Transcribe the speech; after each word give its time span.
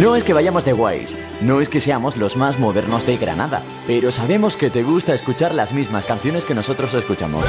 No 0.00 0.14
es 0.14 0.22
que 0.22 0.32
vayamos 0.32 0.64
de 0.64 0.72
guays, 0.72 1.12
no 1.42 1.60
es 1.60 1.68
que 1.68 1.80
seamos 1.80 2.16
los 2.16 2.36
más 2.36 2.60
modernos 2.60 3.04
de 3.04 3.16
Granada, 3.16 3.62
pero 3.84 4.12
sabemos 4.12 4.56
que 4.56 4.70
te 4.70 4.84
gusta 4.84 5.12
escuchar 5.12 5.52
las 5.52 5.72
mismas 5.72 6.04
canciones 6.04 6.44
que 6.44 6.54
nosotros 6.54 6.94
escuchamos. 6.94 7.44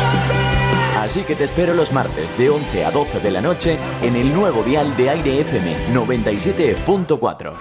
Así 0.97 1.21
que 1.21 1.35
te 1.35 1.43
espero 1.43 1.75
los 1.75 1.93
martes 1.93 2.35
de 2.39 2.49
11 2.49 2.85
a 2.85 2.89
12 2.89 3.19
de 3.19 3.29
la 3.29 3.41
noche 3.41 3.77
en 4.01 4.15
el 4.15 4.33
nuevo 4.33 4.63
dial 4.63 4.97
de 4.97 5.11
Aire 5.11 5.41
FM 5.41 5.93
97.4. 5.93 7.53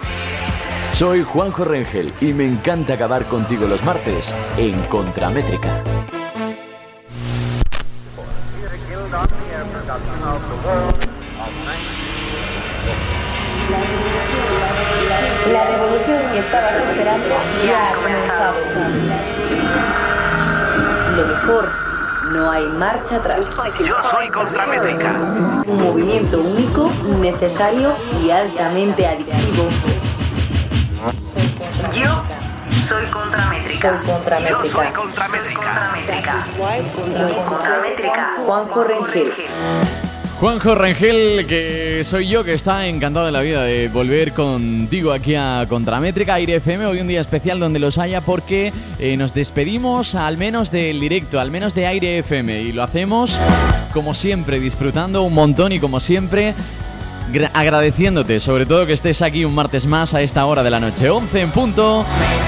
Soy 0.94 1.22
Juanjo 1.22 1.66
Rengel 1.66 2.10
y 2.22 2.32
me 2.32 2.46
encanta 2.46 2.94
acabar 2.94 3.26
contigo 3.26 3.66
los 3.66 3.84
martes 3.84 4.24
en 4.56 4.80
Contramétrica. 4.84 5.82
La 15.52 15.64
revolución 15.64 16.20
que 16.32 16.38
estabas 16.40 16.76
esperando 16.76 17.34
ya 17.64 17.90
ha 17.90 17.94
comenzado. 17.94 18.54
Lo 21.16 21.26
mejor, 21.26 21.68
no 22.32 22.50
hay 22.50 22.66
marcha 22.66 23.16
atrás. 23.16 23.56
Yo 23.80 23.96
soy 24.10 24.28
Contramétrica. 24.28 25.10
Un 25.66 25.82
movimiento 25.82 26.40
único, 26.40 26.90
necesario 27.20 27.96
y 28.22 28.30
altamente 28.30 29.06
adictivo. 29.06 29.68
Yo 31.94 32.22
soy 32.86 33.06
Contramétrica. 33.06 33.88
Soy 33.88 34.06
Contramétrica. 34.06 34.68
Yo 34.68 34.70
soy 34.70 34.92
Contramétrica. 34.92 36.44
Contramétrica. 37.48 38.34
Juanjo 38.44 38.84
Rengel. 38.84 39.32
Juanjo 40.40 40.76
Rengel, 40.76 41.48
que 41.48 42.04
soy 42.04 42.28
yo, 42.28 42.44
que 42.44 42.52
está 42.52 42.86
encantado 42.86 43.26
de 43.26 43.32
la 43.32 43.40
vida 43.40 43.64
de 43.64 43.88
volver 43.88 44.34
contigo 44.34 45.12
aquí 45.12 45.34
a 45.34 45.66
Contramétrica 45.68 46.34
Aire 46.34 46.54
FM. 46.56 46.86
Hoy 46.86 47.00
un 47.00 47.08
día 47.08 47.20
especial 47.20 47.58
donde 47.58 47.80
los 47.80 47.98
haya 47.98 48.20
porque 48.20 48.72
eh, 49.00 49.16
nos 49.16 49.34
despedimos 49.34 50.14
al 50.14 50.38
menos 50.38 50.70
del 50.70 51.00
directo, 51.00 51.40
al 51.40 51.50
menos 51.50 51.74
de 51.74 51.88
Aire 51.88 52.18
FM. 52.18 52.62
Y 52.62 52.70
lo 52.70 52.84
hacemos 52.84 53.36
como 53.92 54.14
siempre, 54.14 54.60
disfrutando 54.60 55.24
un 55.24 55.34
montón 55.34 55.72
y 55.72 55.80
como 55.80 55.98
siempre 55.98 56.54
agradeciéndote, 57.52 58.40
sobre 58.40 58.66
todo 58.66 58.86
que 58.86 58.92
estés 58.92 59.22
aquí 59.22 59.44
un 59.44 59.54
martes 59.54 59.86
más 59.86 60.14
a 60.14 60.22
esta 60.22 60.44
hora 60.46 60.62
de 60.62 60.70
la 60.70 60.80
noche, 60.80 61.10
11 61.10 61.40
en 61.40 61.50
punto, 61.50 62.04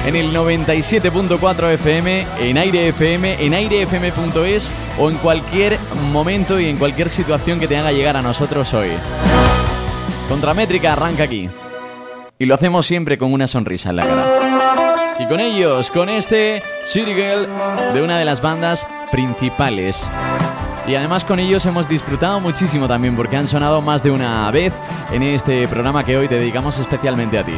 en 0.06 0.16
el 0.16 0.34
97.4 0.34 1.70
FM, 1.74 2.26
en 2.40 2.58
Aire 2.58 2.88
FM, 2.88 3.44
en 3.44 3.54
airefm.es 3.54 4.70
o 4.98 5.10
en 5.10 5.16
cualquier 5.18 5.78
momento 6.12 6.58
y 6.58 6.66
en 6.66 6.76
cualquier 6.76 7.10
situación 7.10 7.60
que 7.60 7.68
te 7.68 7.76
haga 7.76 7.92
llegar 7.92 8.16
a 8.16 8.22
nosotros 8.22 8.72
hoy. 8.74 8.90
Contramétrica 10.28 10.92
arranca 10.92 11.24
aquí. 11.24 11.48
Y 12.38 12.46
lo 12.46 12.54
hacemos 12.54 12.86
siempre 12.86 13.18
con 13.18 13.32
una 13.32 13.46
sonrisa 13.46 13.90
en 13.90 13.96
la 13.96 14.06
cara. 14.06 15.16
Y 15.18 15.26
con 15.26 15.40
ellos, 15.40 15.90
con 15.90 16.08
este 16.08 16.62
City 16.84 17.12
Girl 17.12 17.46
de 17.92 18.02
una 18.02 18.18
de 18.18 18.24
las 18.24 18.40
bandas 18.40 18.86
principales. 19.10 20.06
Y 20.90 20.96
además 20.96 21.24
con 21.24 21.38
ellos 21.38 21.64
hemos 21.66 21.88
disfrutado 21.88 22.40
muchísimo 22.40 22.88
también 22.88 23.14
porque 23.14 23.36
han 23.36 23.46
sonado 23.46 23.80
más 23.80 24.02
de 24.02 24.10
una 24.10 24.50
vez 24.50 24.72
en 25.12 25.22
este 25.22 25.68
programa 25.68 26.02
que 26.02 26.16
hoy 26.16 26.26
te 26.26 26.34
dedicamos 26.34 26.80
especialmente 26.80 27.38
a 27.38 27.44
ti. 27.44 27.54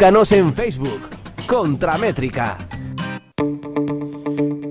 Búscanos 0.00 0.32
en 0.32 0.54
Facebook, 0.54 1.10
Contramétrica. 1.46 2.56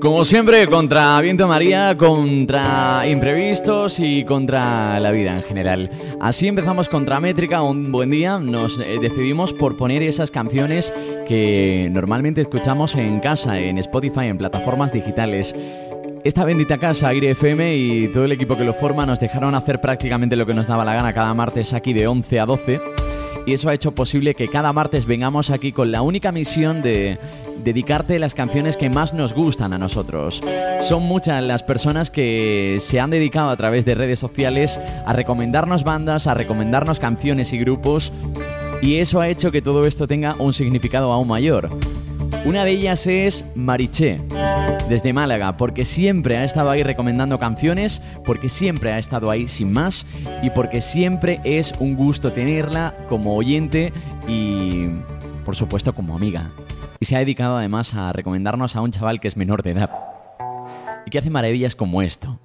Como 0.01 0.25
siempre, 0.25 0.65
contra 0.65 1.21
Viento 1.21 1.47
María, 1.47 1.95
contra 1.95 3.07
imprevistos 3.07 3.99
y 3.99 4.25
contra 4.25 4.99
la 4.99 5.11
vida 5.11 5.35
en 5.35 5.43
general. 5.43 5.91
Así 6.19 6.47
empezamos 6.47 6.89
contra 6.89 7.19
Métrica, 7.19 7.61
un 7.61 7.91
buen 7.91 8.09
día. 8.09 8.39
Nos 8.39 8.79
eh, 8.79 8.97
decidimos 8.99 9.53
por 9.53 9.77
poner 9.77 10.01
esas 10.01 10.31
canciones 10.31 10.91
que 11.27 11.89
normalmente 11.91 12.41
escuchamos 12.41 12.95
en 12.95 13.19
casa, 13.19 13.59
en 13.59 13.77
Spotify, 13.77 14.25
en 14.25 14.39
plataformas 14.39 14.91
digitales. 14.91 15.53
Esta 16.23 16.43
bendita 16.43 16.79
casa, 16.79 17.09
Aire 17.09 17.29
FM 17.29 17.75
y 17.75 18.07
todo 18.07 18.25
el 18.25 18.31
equipo 18.31 18.57
que 18.57 18.63
lo 18.63 18.73
forma 18.73 19.05
nos 19.05 19.19
dejaron 19.19 19.53
hacer 19.53 19.79
prácticamente 19.79 20.35
lo 20.35 20.47
que 20.47 20.55
nos 20.55 20.65
daba 20.65 20.83
la 20.83 20.95
gana 20.95 21.13
cada 21.13 21.35
martes 21.35 21.71
aquí 21.73 21.93
de 21.93 22.07
11 22.07 22.39
a 22.39 22.45
12 22.47 23.08
y 23.49 23.53
eso 23.53 23.67
ha 23.67 23.73
hecho 23.73 23.95
posible 23.95 24.35
que 24.35 24.47
cada 24.47 24.71
martes 24.73 25.07
vengamos 25.07 25.49
aquí 25.49 25.71
con 25.71 25.91
la 25.91 26.03
única 26.03 26.31
misión 26.31 26.83
de 26.83 27.17
dedicarte 27.63 28.19
las 28.19 28.35
canciones 28.35 28.77
que 28.77 28.91
más 28.91 29.15
nos 29.15 29.33
gustan 29.33 29.73
a 29.73 29.79
nosotros. 29.79 30.39
Son 30.81 31.01
muchas 31.01 31.43
las 31.43 31.63
personas 31.63 32.11
que 32.11 32.77
se 32.79 32.99
han 32.99 33.09
dedicado 33.09 33.49
a 33.49 33.57
través 33.57 33.85
de 33.85 33.95
redes 33.95 34.19
sociales 34.19 34.79
a 35.03 35.13
recomendarnos 35.13 35.83
bandas, 35.83 36.27
a 36.27 36.35
recomendarnos 36.35 36.99
canciones 36.99 37.51
y 37.51 37.57
grupos 37.57 38.11
y 38.83 38.97
eso 38.97 39.19
ha 39.19 39.29
hecho 39.29 39.51
que 39.51 39.63
todo 39.63 39.87
esto 39.87 40.05
tenga 40.05 40.35
un 40.37 40.53
significado 40.53 41.11
aún 41.11 41.27
mayor. 41.27 41.71
Una 42.45 42.63
de 42.63 42.71
ellas 42.71 43.05
es 43.07 43.45
Mariché, 43.55 44.21
desde 44.87 45.13
Málaga, 45.13 45.57
porque 45.57 45.85
siempre 45.85 46.37
ha 46.37 46.43
estado 46.43 46.69
ahí 46.69 46.83
recomendando 46.83 47.37
canciones, 47.37 48.01
porque 48.25 48.49
siempre 48.49 48.91
ha 48.91 48.97
estado 48.97 49.29
ahí 49.29 49.47
sin 49.47 49.71
más 49.71 50.05
y 50.41 50.49
porque 50.49 50.81
siempre 50.81 51.41
es 51.43 51.73
un 51.79 51.95
gusto 51.95 52.31
tenerla 52.31 52.95
como 53.07 53.35
oyente 53.35 53.93
y, 54.27 54.87
por 55.45 55.55
supuesto, 55.55 55.93
como 55.93 56.15
amiga. 56.15 56.51
Y 56.99 57.05
se 57.05 57.15
ha 57.15 57.19
dedicado 57.19 57.57
además 57.57 57.93
a 57.93 58.11
recomendarnos 58.13 58.75
a 58.75 58.81
un 58.81 58.91
chaval 58.91 59.19
que 59.19 59.27
es 59.27 59.37
menor 59.37 59.63
de 59.63 59.71
edad 59.71 59.91
y 61.05 61.09
que 61.09 61.19
hace 61.19 61.29
maravillas 61.29 61.75
como 61.75 62.01
esto. 62.01 62.39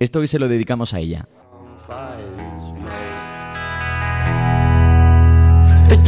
Esto 0.00 0.20
hoy 0.20 0.26
se 0.26 0.38
lo 0.38 0.48
dedicamos 0.48 0.94
a 0.94 1.00
ella. 1.00 1.28
But 5.88 6.02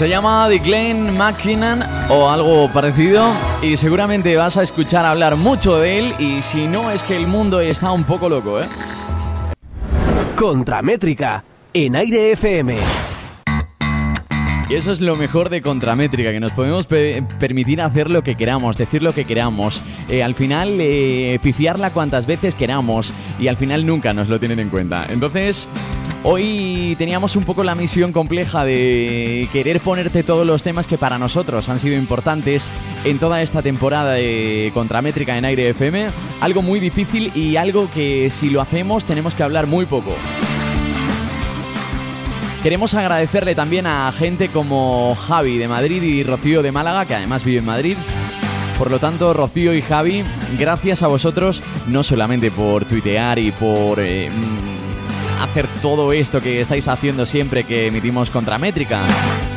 Se 0.00 0.08
llama 0.08 0.46
The 0.48 0.60
Glenn 0.60 1.18
McKinnon 1.18 1.82
o 2.08 2.30
algo 2.30 2.72
parecido 2.72 3.22
y 3.60 3.76
seguramente 3.76 4.34
vas 4.34 4.56
a 4.56 4.62
escuchar 4.62 5.04
hablar 5.04 5.36
mucho 5.36 5.76
de 5.76 5.98
él 5.98 6.14
y 6.18 6.40
si 6.40 6.66
no 6.66 6.90
es 6.90 7.02
que 7.02 7.14
el 7.14 7.26
mundo 7.26 7.60
está 7.60 7.92
un 7.92 8.04
poco 8.04 8.26
loco, 8.26 8.62
¿eh? 8.62 8.66
Contramétrica 10.36 11.44
en 11.74 11.96
Aire 11.96 12.32
FM. 12.32 13.09
Y 14.70 14.76
eso 14.76 14.92
es 14.92 15.00
lo 15.00 15.16
mejor 15.16 15.48
de 15.50 15.62
Contramétrica, 15.62 16.30
que 16.30 16.38
nos 16.38 16.52
podemos 16.52 16.86
pe- 16.86 17.24
permitir 17.40 17.80
hacer 17.80 18.08
lo 18.08 18.22
que 18.22 18.36
queramos, 18.36 18.78
decir 18.78 19.02
lo 19.02 19.12
que 19.12 19.24
queramos, 19.24 19.82
eh, 20.08 20.22
al 20.22 20.36
final 20.36 20.76
eh, 20.80 21.40
pifiarla 21.42 21.90
cuantas 21.90 22.24
veces 22.24 22.54
queramos 22.54 23.12
y 23.40 23.48
al 23.48 23.56
final 23.56 23.84
nunca 23.84 24.12
nos 24.12 24.28
lo 24.28 24.38
tienen 24.38 24.60
en 24.60 24.68
cuenta. 24.68 25.06
Entonces, 25.10 25.66
hoy 26.22 26.94
teníamos 26.98 27.34
un 27.34 27.42
poco 27.42 27.64
la 27.64 27.74
misión 27.74 28.12
compleja 28.12 28.64
de 28.64 29.48
querer 29.52 29.80
ponerte 29.80 30.22
todos 30.22 30.46
los 30.46 30.62
temas 30.62 30.86
que 30.86 30.98
para 30.98 31.18
nosotros 31.18 31.68
han 31.68 31.80
sido 31.80 31.96
importantes 31.96 32.70
en 33.04 33.18
toda 33.18 33.42
esta 33.42 33.62
temporada 33.62 34.12
de 34.12 34.70
Contramétrica 34.72 35.36
en 35.36 35.46
Aire 35.46 35.70
FM. 35.70 36.10
Algo 36.40 36.62
muy 36.62 36.78
difícil 36.78 37.32
y 37.34 37.56
algo 37.56 37.88
que 37.92 38.30
si 38.30 38.50
lo 38.50 38.60
hacemos 38.60 39.04
tenemos 39.04 39.34
que 39.34 39.42
hablar 39.42 39.66
muy 39.66 39.84
poco. 39.86 40.14
Queremos 42.62 42.92
agradecerle 42.92 43.54
también 43.54 43.86
a 43.86 44.12
gente 44.12 44.48
como 44.48 45.14
Javi 45.14 45.56
de 45.56 45.66
Madrid 45.66 46.02
y 46.02 46.22
Rocío 46.22 46.62
de 46.62 46.70
Málaga, 46.70 47.06
que 47.06 47.14
además 47.14 47.42
vive 47.42 47.60
en 47.60 47.64
Madrid. 47.64 47.96
Por 48.76 48.90
lo 48.90 48.98
tanto, 48.98 49.32
Rocío 49.32 49.72
y 49.72 49.80
Javi, 49.80 50.24
gracias 50.58 51.02
a 51.02 51.06
vosotros, 51.06 51.62
no 51.88 52.02
solamente 52.02 52.50
por 52.50 52.84
tuitear 52.84 53.38
y 53.38 53.50
por 53.50 53.98
eh, 54.00 54.28
mm, 54.28 55.42
hacer 55.42 55.68
todo 55.80 56.12
esto 56.12 56.42
que 56.42 56.60
estáis 56.60 56.86
haciendo 56.86 57.24
siempre 57.24 57.64
que 57.64 57.86
emitimos 57.86 58.28
Contramétrica, 58.28 59.04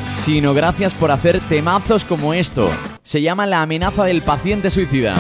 sino 0.10 0.54
gracias 0.54 0.94
por 0.94 1.12
hacer 1.12 1.42
temazos 1.50 2.06
como 2.06 2.34
esto. 2.34 2.70
Se 3.02 3.22
llama 3.22 3.46
La 3.46 3.62
amenaza 3.62 4.06
del 4.06 4.22
paciente 4.22 4.70
suicida. 4.70 5.18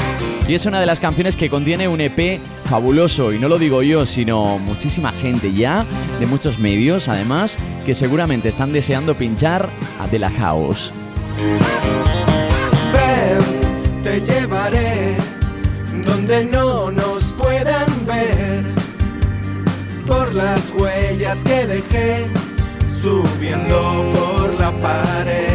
Y 0.48 0.56
es 0.56 0.66
una 0.66 0.80
de 0.82 0.86
las 0.86 1.00
canciones 1.00 1.38
que 1.38 1.50
contiene 1.50 1.88
un 1.88 2.02
EP 2.02 2.40
fabuloso, 2.66 3.32
y 3.32 3.40
no 3.40 3.48
lo 3.48 3.58
digo 3.58 3.82
yo, 3.82 4.06
sino 4.06 4.60
muchísima 4.60 5.14
gente 5.14 5.54
ya, 5.54 5.86
de 6.20 6.26
muchos 6.26 6.60
medios 6.60 7.08
además, 7.08 7.58
que 7.86 7.96
seguramente 7.96 8.50
están 8.50 8.74
deseando 8.74 9.16
pinchar 9.16 9.70
a 10.02 10.08
De 10.08 10.20
La 10.20 10.30
House. 10.32 10.92
Ven, 12.94 14.04
te 14.04 14.20
llevaré 14.20 15.16
donde 16.06 16.46
no 16.46 16.92
nos 16.92 17.24
puedan 17.34 17.88
ver. 18.06 18.64
Por 20.06 20.36
las 20.36 20.72
huellas 20.78 21.42
que 21.46 21.66
dejé 21.66 22.28
subiendo 22.90 24.12
por 24.14 24.60
la 24.60 24.72
pared, 24.80 25.53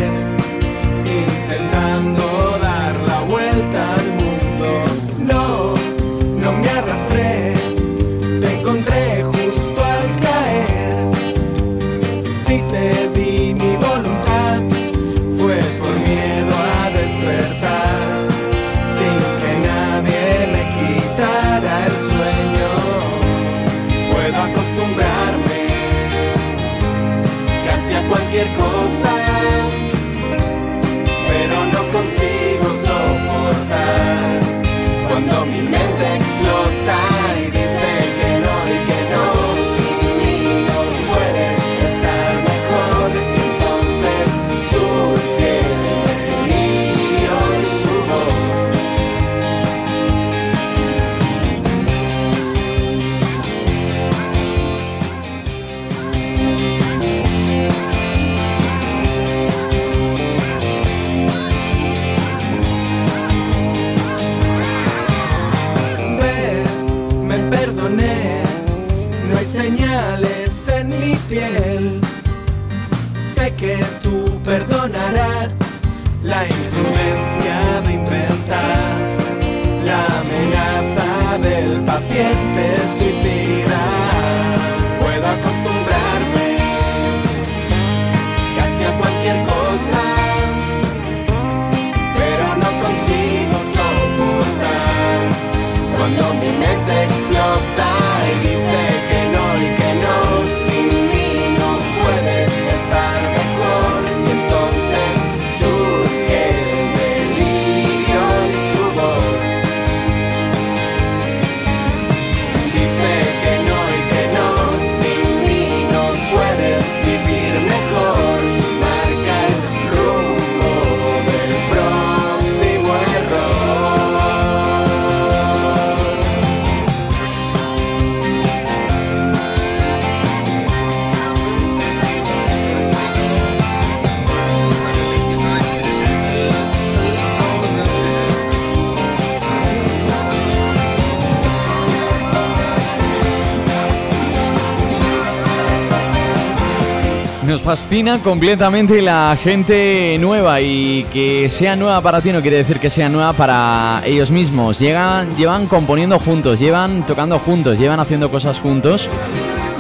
Nos 147.48 147.62
fascina 147.62 148.18
completamente 148.18 149.00
la 149.00 149.34
gente 149.42 150.18
nueva 150.20 150.60
y 150.60 151.06
que 151.10 151.48
sea 151.48 151.76
nueva 151.76 152.02
para 152.02 152.20
ti 152.20 152.30
no 152.30 152.42
quiere 152.42 152.58
decir 152.58 152.78
que 152.78 152.90
sea 152.90 153.08
nueva 153.08 153.32
para 153.32 154.02
ellos 154.04 154.30
mismos. 154.30 154.78
Llegan, 154.78 155.34
llevan 155.34 155.66
componiendo 155.66 156.18
juntos, 156.18 156.60
llevan 156.60 157.06
tocando 157.06 157.38
juntos, 157.38 157.78
llevan 157.78 158.00
haciendo 158.00 158.30
cosas 158.30 158.60
juntos, 158.60 159.08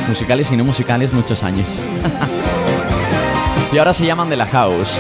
musicales 0.08 0.50
y 0.50 0.56
no 0.56 0.64
musicales, 0.64 1.12
muchos 1.12 1.42
años. 1.42 1.68
y 3.72 3.76
ahora 3.76 3.92
se 3.92 4.06
llaman 4.06 4.30
The 4.30 4.36
La 4.36 4.46
House. 4.46 4.98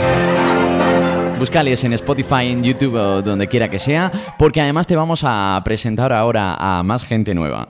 Búscales 1.38 1.82
en 1.84 1.94
Spotify, 1.94 2.50
en 2.50 2.62
YouTube 2.62 2.96
o 2.96 3.22
donde 3.22 3.48
quiera 3.48 3.70
que 3.70 3.78
sea, 3.78 4.12
porque 4.38 4.60
además 4.60 4.86
te 4.86 4.94
vamos 4.94 5.22
a 5.24 5.58
presentar 5.64 6.12
ahora 6.12 6.54
a 6.58 6.82
más 6.82 7.02
gente 7.02 7.34
nueva. 7.34 7.66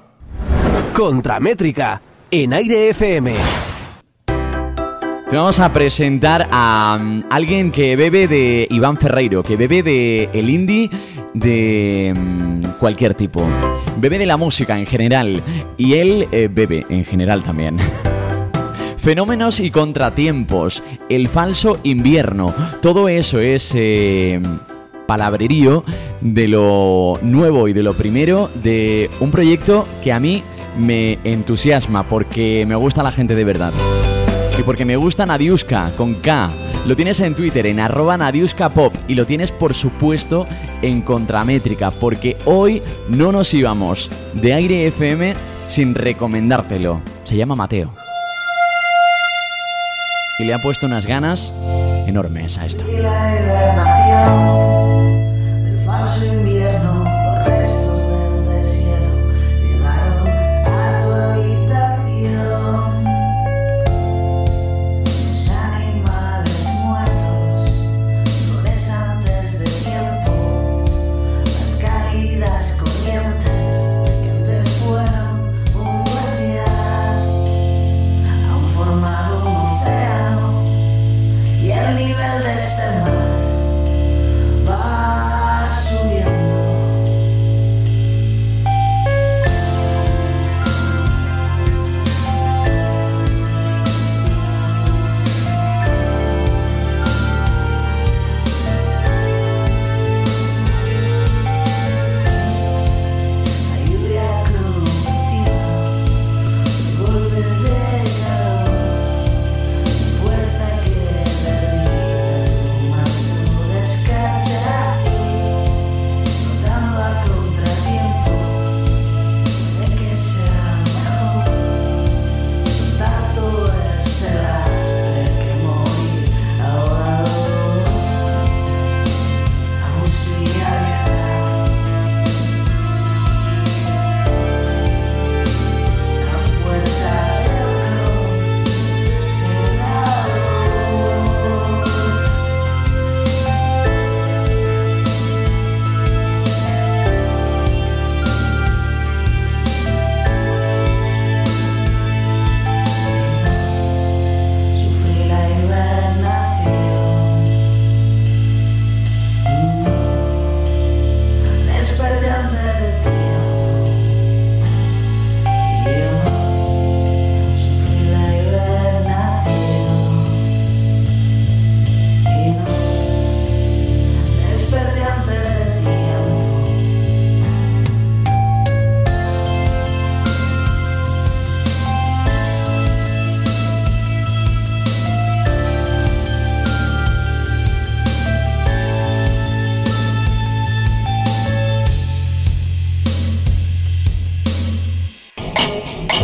Contramétrica 0.92 2.02
en 2.32 2.52
Aire 2.52 2.88
FM. 2.88 3.36
Te 5.30 5.36
vamos 5.36 5.60
a 5.60 5.70
presentar 5.74 6.48
a 6.50 6.96
mm, 6.98 7.24
alguien 7.28 7.70
que 7.70 7.96
bebe 7.96 8.26
de 8.26 8.66
Iván 8.70 8.96
Ferreiro, 8.96 9.42
que 9.42 9.58
bebe 9.58 9.82
de 9.82 10.30
el 10.32 10.48
indie 10.48 10.88
de 11.34 12.14
mm, 12.16 12.62
cualquier 12.80 13.12
tipo. 13.12 13.46
Bebe 13.98 14.18
de 14.18 14.24
la 14.24 14.38
música 14.38 14.78
en 14.78 14.86
general 14.86 15.42
y 15.76 15.94
él 15.94 16.28
eh, 16.32 16.48
bebe 16.50 16.86
en 16.88 17.04
general 17.04 17.42
también. 17.42 17.76
Fenómenos 18.96 19.60
y 19.60 19.70
contratiempos, 19.70 20.82
el 21.10 21.28
falso 21.28 21.78
invierno, 21.82 22.46
todo 22.80 23.10
eso 23.10 23.38
es 23.38 23.72
eh, 23.74 24.40
palabrerío 25.06 25.84
de 26.22 26.48
lo 26.48 27.18
nuevo 27.20 27.68
y 27.68 27.74
de 27.74 27.82
lo 27.82 27.92
primero 27.92 28.48
de 28.62 29.10
un 29.20 29.30
proyecto 29.30 29.86
que 30.02 30.10
a 30.10 30.20
mí 30.20 30.42
me 30.78 31.18
entusiasma 31.24 32.08
porque 32.08 32.64
me 32.66 32.76
gusta 32.76 33.02
la 33.02 33.12
gente 33.12 33.34
de 33.34 33.44
verdad. 33.44 33.74
Y 34.58 34.62
porque 34.64 34.84
me 34.84 34.96
gusta 34.96 35.24
Nadiuska 35.24 35.92
con 35.96 36.14
K. 36.14 36.50
Lo 36.84 36.96
tienes 36.96 37.20
en 37.20 37.36
Twitter 37.36 37.66
en 37.66 37.78
arroba 37.78 38.16
Nadiuska 38.16 38.68
Pop 38.70 38.92
y 39.06 39.14
lo 39.14 39.24
tienes 39.24 39.52
por 39.52 39.72
supuesto 39.72 40.48
en 40.82 41.02
Contramétrica 41.02 41.92
porque 41.92 42.36
hoy 42.44 42.82
no 43.08 43.30
nos 43.30 43.54
íbamos 43.54 44.10
de 44.34 44.54
Aire 44.54 44.88
FM 44.88 45.34
sin 45.68 45.94
recomendártelo. 45.94 47.00
Se 47.22 47.36
llama 47.36 47.54
Mateo. 47.54 47.92
Y 50.40 50.44
le 50.44 50.54
ha 50.54 50.58
puesto 50.60 50.86
unas 50.86 51.06
ganas 51.06 51.52
enormes 52.06 52.58
a 52.58 52.66
esto. 52.66 52.84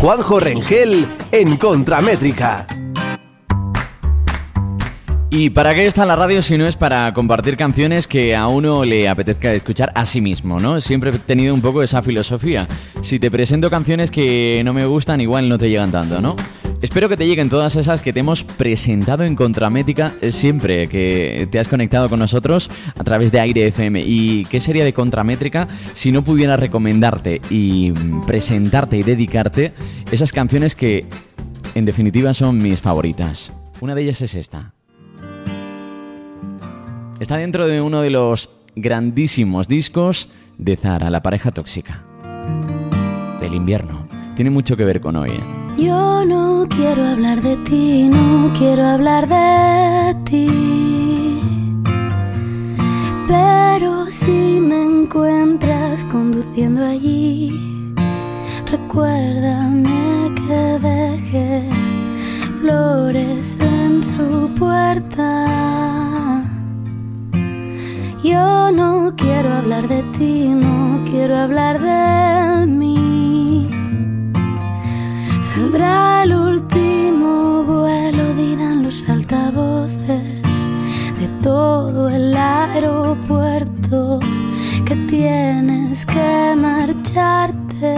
Juanjo 0.05 0.39
Rengel 0.39 1.07
en 1.33 1.57
Contramétrica. 1.57 2.67
¿Y 5.31 5.49
para 5.49 5.75
qué 5.75 5.87
está 5.87 6.05
la 6.05 6.15
radio 6.15 6.43
si 6.43 6.59
no 6.59 6.67
es 6.67 6.77
para 6.77 7.15
compartir 7.15 7.57
canciones 7.57 8.07
que 8.07 8.37
a 8.37 8.49
uno 8.49 8.85
le 8.85 9.09
apetezca 9.09 9.51
escuchar 9.55 9.93
a 9.95 10.05
sí 10.05 10.21
mismo, 10.21 10.61
¿no? 10.61 10.79
Siempre 10.83 11.09
he 11.09 11.19
tenido 11.19 11.55
un 11.55 11.63
poco 11.63 11.83
esa 11.83 12.03
filosofía. 12.03 12.69
Si 13.01 13.19
te 13.19 13.31
presento 13.31 13.71
canciones 13.71 14.11
que 14.11 14.61
no 14.63 14.75
me 14.75 14.85
gustan, 14.85 15.23
igual 15.23 15.49
no 15.49 15.57
te 15.57 15.71
llegan 15.71 15.91
tanto, 15.91 16.21
¿no? 16.21 16.37
Espero 16.83 17.09
que 17.09 17.17
te 17.17 17.27
lleguen 17.27 17.49
todas 17.49 17.77
esas 17.77 18.03
que 18.03 18.13
te 18.13 18.21
hemos 18.21 18.45
presentado 18.45 19.25
en 19.25 19.37
Contramética 19.37 20.15
eh, 20.21 20.33
siempre 20.33 20.87
que 20.87 21.49
te 21.51 21.59
has 21.59 21.69
conectado 21.69 22.09
con 22.09 22.19
nosotros 22.19 22.71
a 22.97 23.05
través 23.05 23.33
de 23.33 23.41
Aire 23.41 23.67
FM. 23.69 24.03
¿Y 24.05 24.45
qué 24.47 24.61
sería 24.61 24.85
de 24.85 24.93
Contramétrica 24.93 25.69
si 25.95 26.13
no 26.13 26.23
pudiera 26.23 26.57
recomendarte 26.57 27.41
y 27.49 27.93
presentarte 28.27 28.99
y 28.99 29.03
dedicarte 29.03 29.73
esas 30.13 30.33
canciones 30.33 30.75
que 30.75 31.07
en 31.75 31.85
definitiva 31.85 32.35
son 32.35 32.59
mis 32.59 32.81
favoritas? 32.81 33.51
Una 33.81 33.95
de 33.95 34.03
ellas 34.03 34.21
es 34.21 34.35
esta. 34.35 34.75
Está 37.19 37.37
dentro 37.37 37.67
de 37.67 37.81
uno 37.81 38.03
de 38.03 38.11
los 38.11 38.51
grandísimos 38.77 39.69
discos 39.69 40.29
de 40.59 40.77
Zara, 40.77 41.11
la 41.11 41.23
pareja 41.23 41.51
tóxica. 41.51 42.05
Del 43.41 43.55
invierno. 43.55 44.07
Tiene 44.35 44.51
mucho 44.51 44.77
que 44.77 44.85
ver 44.85 45.01
con 45.01 45.17
hoy. 45.17 45.31
¿eh? 45.31 45.64
Yo 45.77 46.25
no 46.25 46.67
quiero 46.69 47.05
hablar 47.05 47.43
de 47.43 47.57
ti, 47.69 48.09
no 48.09 48.53
quiero 48.57 48.85
hablar 48.85 49.27
de 49.29 50.15
ti. 50.25 50.47
Pero 53.27 54.07
si 54.09 54.61
me 54.61 54.83
encuentras 54.85 56.05
conduciendo 56.05 56.85
allí, 56.87 57.93
recuérdame 58.71 60.33
que 60.47 60.79
dejé 60.89 61.69
flores 62.61 63.59
en 63.61 64.05
su 64.05 64.49
puerta. 64.55 66.45
Yo 68.23 68.71
no 68.71 69.13
quiero 69.17 69.53
hablar 69.55 69.89
de 69.89 70.03
ti, 70.17 70.49
no 70.49 71.05
quiero 71.11 71.37
hablar 71.37 71.81
de 71.81 72.67
mí. 72.67 72.94
Saldrá 75.55 76.25
el 76.25 76.35
último 76.35 77.63
vuelo, 77.63 78.35
dirán 78.35 78.83
los 78.83 79.09
altavoces 79.09 80.43
de 81.21 81.29
todo 81.43 82.09
el 82.09 82.37
aeropuerto 82.37 84.19
que 84.85 84.97
tienes 85.09 86.05
que 86.07 86.57
marcharte 86.57 87.95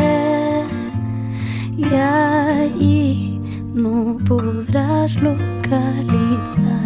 y 1.78 1.84
allí 1.94 3.40
no 3.72 4.18
podrás 4.28 5.14
localizarme. 5.22 6.85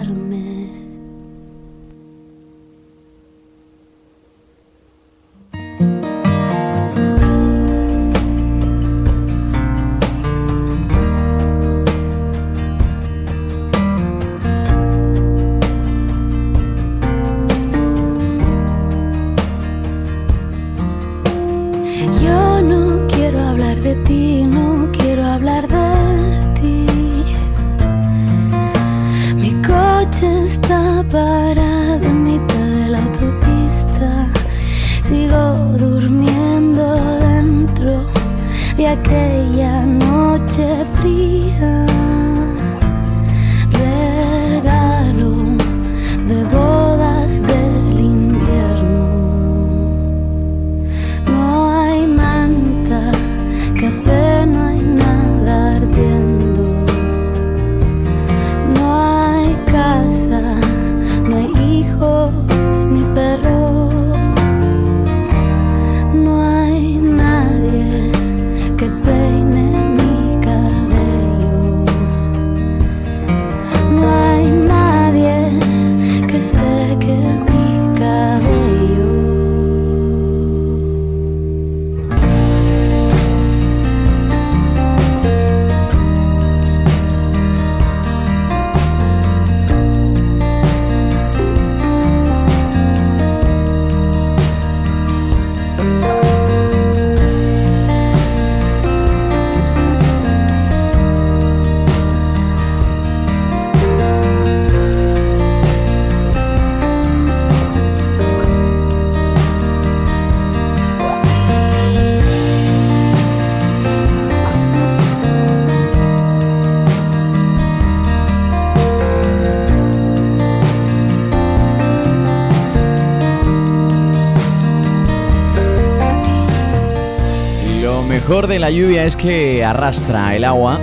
Mejor 128.31 128.47
de 128.47 128.61
la 128.61 128.71
lluvia 128.71 129.07
es 129.07 129.17
que 129.17 129.65
arrastra 129.65 130.37
el 130.37 130.45
agua 130.45 130.79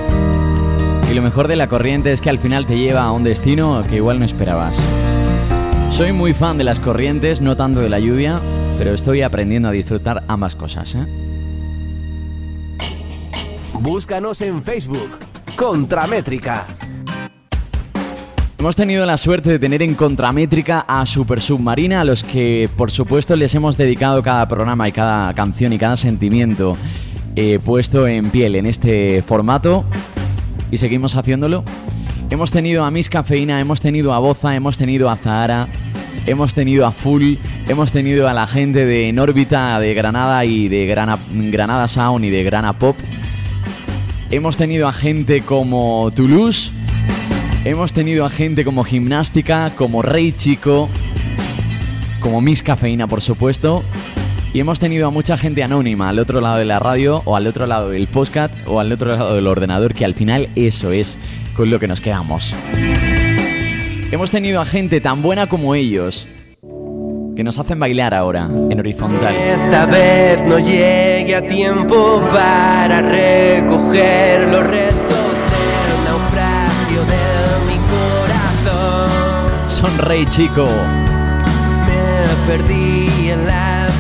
y 1.10 1.14
lo 1.14 1.22
mejor 1.22 1.48
de 1.48 1.56
la 1.56 1.68
corriente 1.68 2.12
es 2.12 2.20
que 2.20 2.30
al 2.30 2.40
final 2.40 2.66
te 2.66 2.78
lleva 2.78 3.04
a 3.04 3.14
un 3.14 3.24
destino 3.24 3.82
que 3.90 3.96
igual 3.96 4.20
no 4.20 4.26
esperabas. 4.26 4.78
Soy 5.90 6.12
muy 6.12 6.34
fan 6.34 6.58
de 6.58 6.66
las 6.66 6.82
corrientes, 6.82 7.40
no 7.40 7.56
tanto 7.56 7.80
de 7.80 7.88
la 7.88 8.00
lluvia, 8.00 8.42
pero 8.78 8.94
estoy 8.94 9.22
aprendiendo 9.22 9.70
a 9.70 9.72
disfrutar 9.72 10.26
ambas 10.28 10.58
cosas. 10.58 10.94
¿eh? 10.96 11.06
Búscanos 13.80 14.42
en 14.42 14.62
Facebook. 14.62 15.18
Contramétrica. 15.56 16.68
Hemos 18.60 18.76
tenido 18.76 19.06
la 19.06 19.18
suerte 19.18 19.52
de 19.52 19.60
tener 19.60 19.82
en 19.84 19.96
Contramétrica 19.96 20.82
a 20.86 21.06
Super 21.06 21.40
Submarina, 21.40 22.02
a 22.02 22.04
los 22.04 22.26
que 22.26 22.70
por 22.76 22.92
supuesto 22.92 23.38
les 23.38 23.56
hemos 23.56 23.78
dedicado 23.78 24.22
cada 24.22 24.50
programa 24.50 24.90
y 24.90 24.92
cada 24.92 25.34
canción 25.34 25.72
y 25.72 25.78
cada 25.78 25.96
sentimiento 25.96 26.76
eh, 27.38 27.60
puesto 27.64 28.08
en 28.08 28.30
piel 28.32 28.56
en 28.56 28.66
este 28.66 29.22
formato 29.22 29.86
y 30.72 30.78
seguimos 30.78 31.16
haciéndolo. 31.16 31.64
Hemos 32.30 32.52
tenido 32.52 32.84
a 32.84 32.92
Miss 32.92 33.10
Cafeína, 33.10 33.62
hemos 33.62 33.80
tenido 33.80 34.12
a 34.14 34.20
Boza, 34.20 34.56
hemos 34.56 34.78
tenido 34.78 35.10
a 35.10 35.16
Zahara, 35.16 35.70
hemos 36.26 36.54
tenido 36.54 36.86
a 36.86 36.92
Full, 36.92 37.36
hemos 37.70 37.92
tenido 37.94 38.28
a 38.28 38.34
la 38.34 38.48
gente 38.48 38.86
de 38.86 39.08
En 39.10 39.20
órbita 39.20 39.80
de 39.80 39.94
Granada 39.94 40.44
y 40.44 40.68
de 40.68 40.88
Grana- 40.88 41.20
Granada 41.32 41.88
Sound 41.88 42.26
y 42.26 42.30
de 42.30 42.44
Grana 42.44 42.78
Pop. 42.78 42.98
Hemos 44.30 44.58
tenido 44.58 44.88
a 44.90 44.94
gente 44.94 45.42
como 45.42 46.12
Toulouse, 46.14 46.72
hemos 47.64 47.94
tenido 47.94 48.26
a 48.26 48.30
gente 48.30 48.66
como 48.66 48.84
Gimnástica, 48.84 49.72
como 49.78 50.02
Rey 50.02 50.34
Chico, 50.34 50.90
como 52.20 52.42
Miss 52.42 52.62
Cafeína, 52.64 53.08
por 53.08 53.22
supuesto. 53.22 53.86
Y 54.54 54.60
hemos 54.60 54.80
tenido 54.80 55.08
a 55.08 55.12
mucha 55.12 55.38
gente 55.38 55.64
anónima 55.64 56.10
al 56.10 56.20
otro 56.20 56.42
lado 56.42 56.58
de 56.58 56.66
la 56.66 56.80
radio, 56.80 57.22
o 57.26 57.36
al 57.36 57.48
otro 57.48 57.68
lado 57.68 57.90
del 57.90 58.08
podcast, 58.08 58.54
o 58.66 58.80
al 58.80 58.92
otro 58.92 59.10
lado 59.10 59.36
del 59.36 59.46
ordenador, 59.48 59.94
que 59.94 60.06
al 60.06 60.14
final 60.14 60.50
eso 60.56 60.92
es 60.92 61.20
con 61.56 61.70
lo 61.70 61.80
que 61.80 61.88
nos 61.88 62.02
quedamos. 62.02 62.54
Hemos 64.10 64.32
tenido 64.32 64.62
a 64.62 64.66
gente 64.66 65.02
tan 65.02 65.22
buena 65.22 65.48
como 65.48 65.76
ellos, 65.76 66.28
que 67.36 67.44
nos 67.44 67.60
hacen 67.60 67.80
bailar 67.80 68.14
ahora 68.16 68.50
en 68.70 68.80
horizontal. 68.80 69.36
Esta 69.36 69.86
vez 69.86 70.44
no 70.46 70.58
llegue 70.58 71.36
a 71.36 71.46
tiempo 71.46 72.22
para 72.34 73.02
recoger 73.02 74.48
los 74.48 74.64
restos 74.64 75.36
del 75.54 76.04
naufragio 76.06 77.02
de 77.02 77.66
mi 77.68 77.78
corazón. 77.92 79.70
Sonrey, 79.70 80.26
chico. 80.26 80.66
Me 81.86 82.26
perdí 82.48 82.97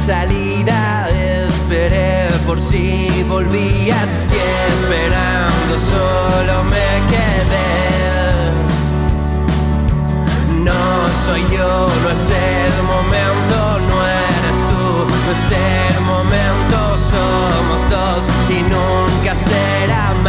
salida, 0.07 1.09
esperé 1.09 2.29
por 2.45 2.61
si 2.61 3.25
volvías 3.27 4.07
y 4.31 4.39
esperando 4.71 5.73
solo 5.93 6.63
me 6.63 6.89
quedé. 7.11 7.67
No 10.63 10.83
soy 11.25 11.41
yo, 11.51 11.89
no 12.03 12.09
es 12.15 12.25
el 12.55 12.75
momento, 12.93 13.57
no 13.89 13.97
eres 14.31 14.57
tú, 14.69 14.85
no 15.25 15.29
es 15.35 15.45
el 15.67 15.97
momento, 16.13 16.77
somos 17.11 17.79
dos 17.89 18.21
y 18.49 18.59
nunca 18.61 19.35
será. 19.49 20.26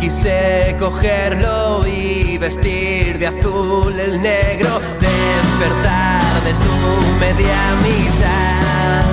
Quise 0.00 0.76
cogerlo 0.78 1.86
y 1.86 2.38
vestir 2.38 3.18
de 3.18 3.26
azul 3.26 3.98
el 4.00 4.20
negro, 4.20 4.80
despertar 5.60 6.42
de 6.42 6.54
tu 6.54 6.74
media 7.20 7.76
mitad, 7.82 9.04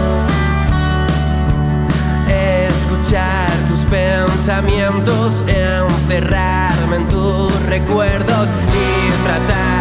escuchar 2.29 3.51
tus 3.67 3.81
pensamientos, 3.85 5.43
encerrarme 5.45 6.95
en 6.97 7.07
tus 7.09 7.65
recuerdos 7.65 8.47
y 8.73 9.23
tratar 9.25 9.76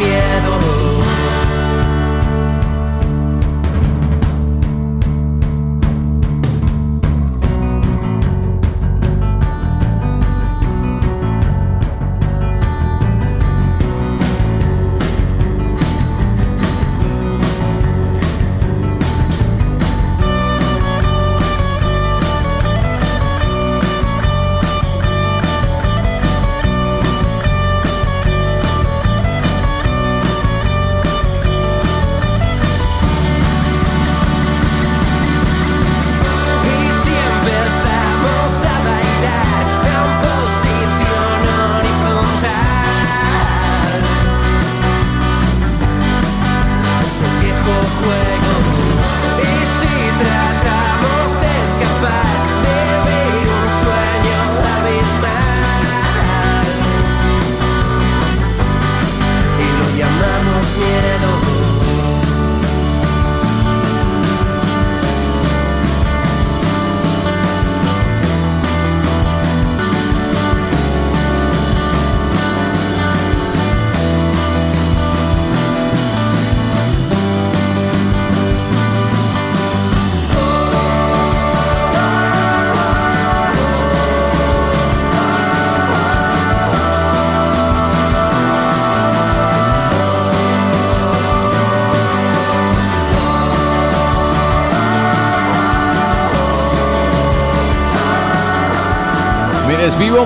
miedo. 0.00 0.49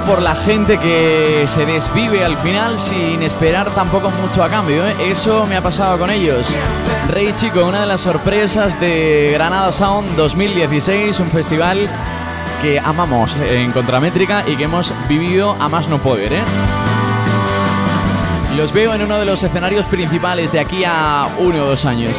Por 0.02 0.20
la 0.20 0.34
gente 0.34 0.76
que 0.78 1.46
se 1.46 1.64
desvive 1.64 2.24
al 2.24 2.36
final 2.38 2.78
sin 2.80 3.22
esperar 3.22 3.70
tampoco 3.70 4.10
mucho 4.10 4.42
a 4.42 4.48
cambio. 4.48 4.84
¿eh? 4.84 4.94
Eso 5.06 5.46
me 5.46 5.56
ha 5.56 5.62
pasado 5.62 5.98
con 5.98 6.10
ellos. 6.10 6.44
Rey 7.08 7.32
Chico, 7.36 7.64
una 7.64 7.80
de 7.80 7.86
las 7.86 8.00
sorpresas 8.00 8.78
de 8.80 9.30
Granada 9.34 9.70
Sound 9.70 10.16
2016, 10.16 11.20
un 11.20 11.28
festival 11.28 11.88
que 12.60 12.80
amamos 12.80 13.36
en 13.48 13.70
Contramétrica 13.70 14.42
y 14.48 14.56
que 14.56 14.64
hemos 14.64 14.92
vivido 15.08 15.56
a 15.60 15.68
más 15.68 15.88
no 15.88 15.98
poder. 16.02 16.32
¿eh? 16.32 16.42
Los 18.56 18.72
veo 18.72 18.94
en 18.94 19.02
uno 19.02 19.16
de 19.16 19.26
los 19.26 19.42
escenarios 19.44 19.86
principales 19.86 20.50
de 20.50 20.58
aquí 20.58 20.82
a 20.84 21.28
uno 21.38 21.62
o 21.62 21.66
dos 21.66 21.84
años. 21.84 22.12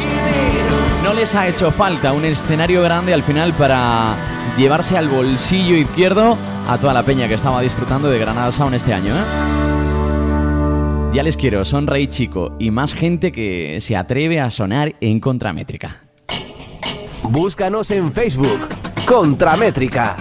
No 1.04 1.12
les 1.12 1.34
ha 1.34 1.46
hecho 1.46 1.70
falta 1.70 2.14
un 2.14 2.24
escenario 2.24 2.82
grande 2.82 3.12
al 3.12 3.22
final 3.22 3.52
para 3.52 4.14
llevarse 4.56 4.96
al 4.96 5.08
bolsillo 5.08 5.76
izquierdo 5.76 6.38
a 6.68 6.78
toda 6.78 6.92
la 6.92 7.02
peña 7.02 7.28
que 7.28 7.34
estaba 7.34 7.60
disfrutando 7.60 8.08
de 8.08 8.18
Granada 8.18 8.50
Sound 8.50 8.74
este 8.74 8.92
año. 8.92 9.14
¿eh? 9.14 9.24
Ya 11.12 11.22
les 11.22 11.36
quiero, 11.36 11.64
son 11.64 11.86
Rey 11.86 12.08
Chico 12.08 12.56
y 12.58 12.70
más 12.70 12.92
gente 12.92 13.32
que 13.32 13.78
se 13.80 13.96
atreve 13.96 14.40
a 14.40 14.50
sonar 14.50 14.94
en 15.00 15.20
Contramétrica. 15.20 16.02
Búscanos 17.22 17.90
en 17.90 18.12
Facebook, 18.12 18.68
Contramétrica. 19.06 20.16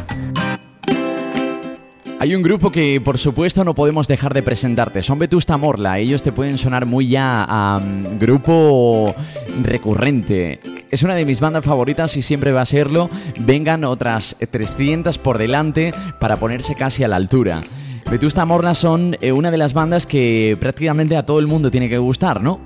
Hay 2.18 2.34
un 2.34 2.44
grupo 2.44 2.72
que 2.72 3.02
por 3.02 3.18
supuesto 3.18 3.64
no 3.66 3.76
podemos 3.76 4.08
dejar 4.08 4.34
de 4.34 4.42
presentarte, 4.42 5.04
son 5.04 5.20
Vetusta 5.20 5.58
Morla, 5.58 6.00
ellos 6.00 6.24
te 6.24 6.32
pueden 6.32 6.58
sonar 6.58 6.86
muy 6.86 7.10
ya 7.10 7.46
a 7.48 7.80
mm, 7.80 8.18
grupo 8.20 9.14
recurrente. 9.62 10.60
Es 10.90 11.04
una 11.04 11.16
de 11.16 11.26
mis 11.26 11.42
bandas 11.42 11.66
favoritas 11.66 12.16
y 12.16 12.22
siempre 12.22 12.54
va 12.54 12.62
a 12.62 12.66
serlo. 12.66 13.10
Vengan 13.40 13.84
otras 13.84 14.38
300 14.50 15.18
por 15.18 15.38
delante 15.38 15.94
para 16.20 16.38
ponerse 16.38 16.74
casi 16.74 17.04
a 17.04 17.10
la 17.10 17.18
altura. 17.18 17.62
Vetusta 18.10 18.46
Morla 18.46 18.76
son 18.76 19.18
eh, 19.20 19.34
una 19.34 19.52
de 19.52 19.58
las 19.58 19.74
bandas 19.74 20.06
que 20.06 20.56
prácticamente 20.60 21.18
a 21.18 21.26
todo 21.26 21.40
el 21.40 21.48
mundo 21.48 21.70
tiene 21.70 21.90
que 21.90 21.98
gustar, 21.98 22.42
¿no? 22.42 22.62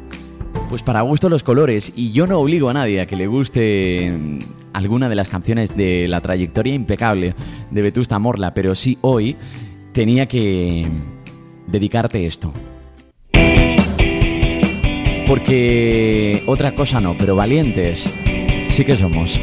Pues 0.69 0.83
para 0.83 1.01
gusto 1.01 1.29
los 1.29 1.43
colores, 1.43 1.91
y 1.95 2.11
yo 2.11 2.27
no 2.27 2.39
obligo 2.39 2.69
a 2.69 2.73
nadie 2.73 3.01
a 3.01 3.07
que 3.07 3.15
le 3.15 3.27
guste 3.27 4.11
mm, 4.11 4.39
alguna 4.73 5.09
de 5.09 5.15
las 5.15 5.29
canciones 5.29 5.75
de 5.75 6.07
la 6.07 6.21
trayectoria 6.21 6.73
impecable 6.73 7.33
de 7.71 7.81
Vetusta 7.81 8.19
Morla, 8.19 8.53
pero 8.53 8.75
sí 8.75 8.97
hoy 9.01 9.35
tenía 9.93 10.27
que 10.27 10.87
dedicarte 11.67 12.25
esto. 12.25 12.53
Porque 15.27 16.43
otra 16.47 16.73
cosa 16.73 16.99
no, 16.99 17.15
pero 17.17 17.35
valientes 17.35 18.07
sí 18.69 18.85
que 18.85 18.95
somos. 18.95 19.39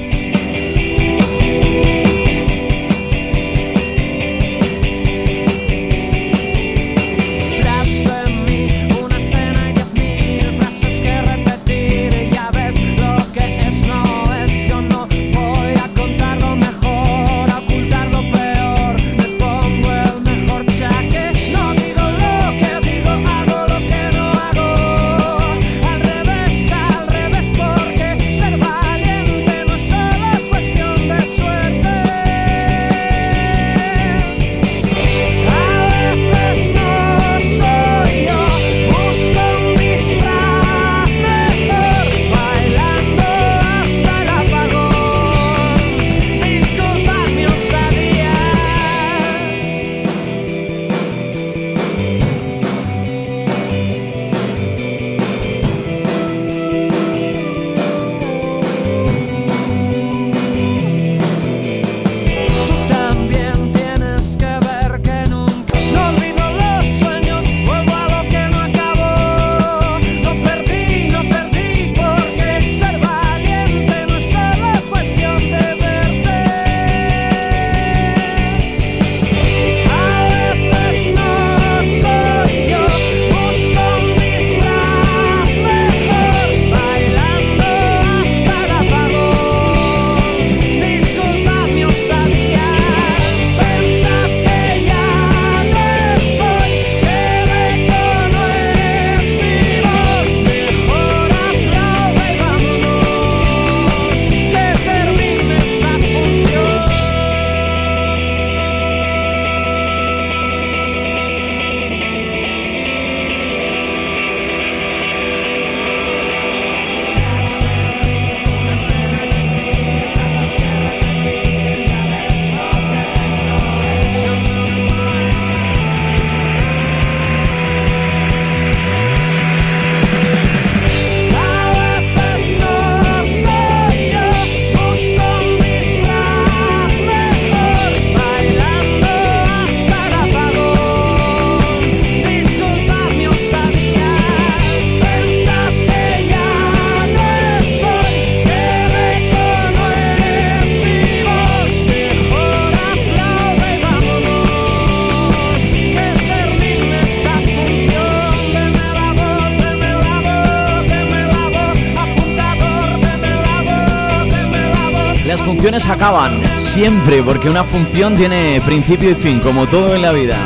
Funciones 165.66 165.88
acaban, 165.88 166.60
siempre, 166.60 167.24
porque 167.24 167.50
una 167.50 167.64
función 167.64 168.14
tiene 168.14 168.62
principio 168.64 169.10
y 169.10 169.14
fin, 169.16 169.40
como 169.40 169.66
todo 169.66 169.96
en 169.96 170.02
la 170.02 170.12
vida. 170.12 170.38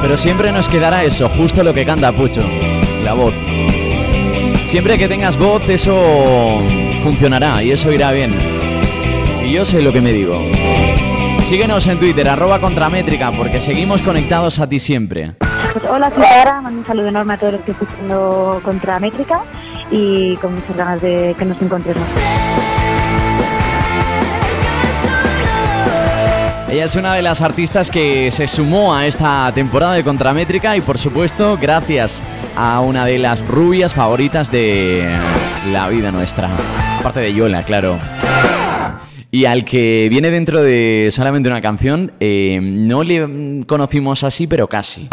Pero 0.00 0.16
siempre 0.16 0.50
nos 0.52 0.70
quedará 0.70 1.04
eso, 1.04 1.28
justo 1.28 1.62
lo 1.62 1.74
que 1.74 1.84
canta 1.84 2.12
Pucho, 2.12 2.40
la 3.04 3.12
voz. 3.12 3.34
Siempre 4.68 4.96
que 4.96 5.06
tengas 5.06 5.36
voz, 5.36 5.68
eso 5.68 6.62
funcionará 7.02 7.62
y 7.62 7.72
eso 7.72 7.92
irá 7.92 8.10
bien. 8.12 8.32
Y 9.44 9.52
yo 9.52 9.66
sé 9.66 9.82
lo 9.82 9.92
que 9.92 10.00
me 10.00 10.12
digo. 10.12 10.40
Síguenos 11.44 11.86
en 11.88 11.98
Twitter, 11.98 12.26
arroba 12.26 12.58
contramétrica, 12.58 13.32
porque 13.32 13.60
seguimos 13.60 14.00
conectados 14.00 14.60
a 14.60 14.66
ti 14.66 14.80
siempre. 14.80 15.34
Pues 15.74 15.84
hola, 15.90 16.08
soy 16.08 16.24
Sara, 16.24 16.62
mando 16.62 16.80
un 16.80 16.86
saludo 16.86 17.08
enorme 17.08 17.34
a 17.34 17.36
todos 17.38 17.52
los 17.52 17.62
que 17.64 17.72
están 17.72 17.86
escuchando 17.86 18.62
contra 18.64 18.98
Métrica 18.98 19.42
y 19.90 20.36
con 20.36 20.54
muchas 20.54 20.74
ganas 20.74 21.02
de 21.02 21.36
que 21.38 21.44
nos 21.44 21.60
encontremos. 21.60 22.08
Ella 26.72 26.86
es 26.86 26.96
una 26.96 27.14
de 27.14 27.20
las 27.20 27.42
artistas 27.42 27.90
que 27.90 28.30
se 28.30 28.48
sumó 28.48 28.94
a 28.94 29.06
esta 29.06 29.52
temporada 29.54 29.92
de 29.92 30.02
Contramétrica 30.02 30.74
y 30.74 30.80
por 30.80 30.96
supuesto 30.96 31.58
gracias 31.60 32.22
a 32.56 32.80
una 32.80 33.04
de 33.04 33.18
las 33.18 33.46
rubias 33.46 33.92
favoritas 33.92 34.50
de 34.50 35.06
la 35.70 35.90
vida 35.90 36.10
nuestra. 36.10 36.48
Aparte 36.98 37.20
de 37.20 37.34
Yola, 37.34 37.62
claro. 37.64 37.98
Y 39.30 39.44
al 39.44 39.66
que 39.66 40.08
viene 40.10 40.30
dentro 40.30 40.62
de 40.62 41.10
solamente 41.12 41.50
una 41.50 41.60
canción, 41.60 42.12
eh, 42.20 42.58
no 42.62 43.02
le 43.02 43.66
conocimos 43.66 44.24
así, 44.24 44.46
pero 44.46 44.66
casi. 44.66 45.10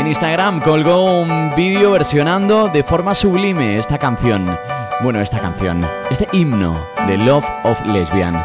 En 0.00 0.04
Instagram 0.04 0.62
colgó 0.62 1.20
un 1.22 1.54
vídeo 1.54 1.92
versionando 1.92 2.66
de 2.66 2.82
forma 2.82 3.14
sublime 3.14 3.78
esta 3.78 3.98
canción. 3.98 4.46
Bueno, 5.04 5.20
esta 5.20 5.38
canción, 5.38 5.86
este 6.10 6.26
himno 6.32 6.76
de 7.06 7.18
Love 7.18 7.46
of 7.62 7.86
Lesbian. 7.86 8.44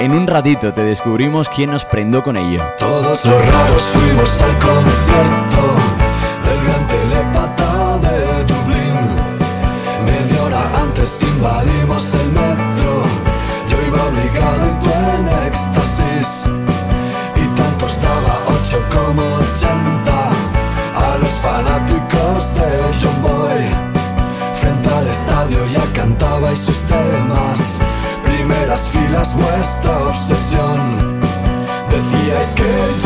En 0.00 0.12
un 0.12 0.26
ratito 0.26 0.74
te 0.74 0.82
descubrimos 0.82 1.48
quién 1.48 1.70
nos 1.70 1.84
prendó 1.84 2.22
con 2.22 2.36
ello. 2.36 2.62
Todos 2.78 3.24
los 3.24 3.46
raros 3.46 3.82
fuimos 3.92 4.42
al 4.42 4.58
concierto 4.58 5.62
del 6.44 6.64
gran 6.64 6.86
telepata 6.88 7.98
de 7.98 8.44
Dublín. 8.44 8.94
Media 10.04 10.42
hora 10.42 10.62
antes 10.82 11.22
invadimos 11.22 12.12
el 12.14 12.28
metro. 12.32 13.02
Yo 13.68 13.76
iba 13.86 14.02
obligado 14.04 14.83
Filas, 29.14 29.32
vuestra 29.34 30.08
obsesión. 30.08 31.20
Decíais 31.88 32.54
que 32.56 33.03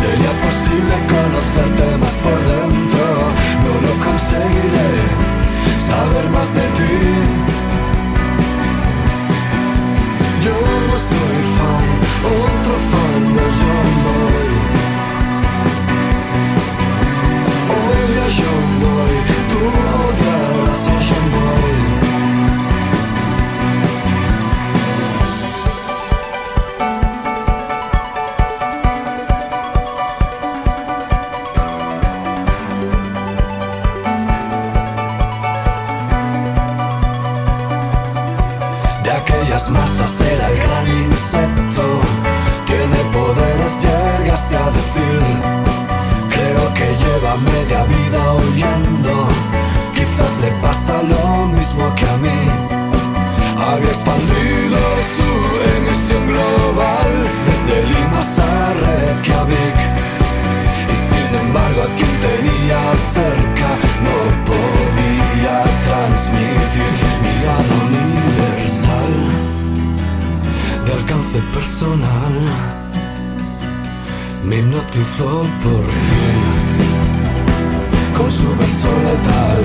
Sería 0.00 0.32
posible 0.46 0.94
conocerte 1.14 1.86
más 1.98 2.16
por 2.24 2.38
dentro, 2.52 3.04
no 3.64 3.72
lo 3.86 3.92
conseguiré, 4.04 4.90
saber 5.88 6.26
más 6.30 6.54
de 6.54 6.60
ti. 6.60 7.39
Alcance 71.30 71.40
personal. 71.52 72.34
Me 74.44 74.58
hipnotizó 74.58 75.42
por 75.62 75.84
fin 75.84 76.40
Con 78.16 78.32
su 78.32 78.48
verso 78.56 78.88
letal. 79.04 79.62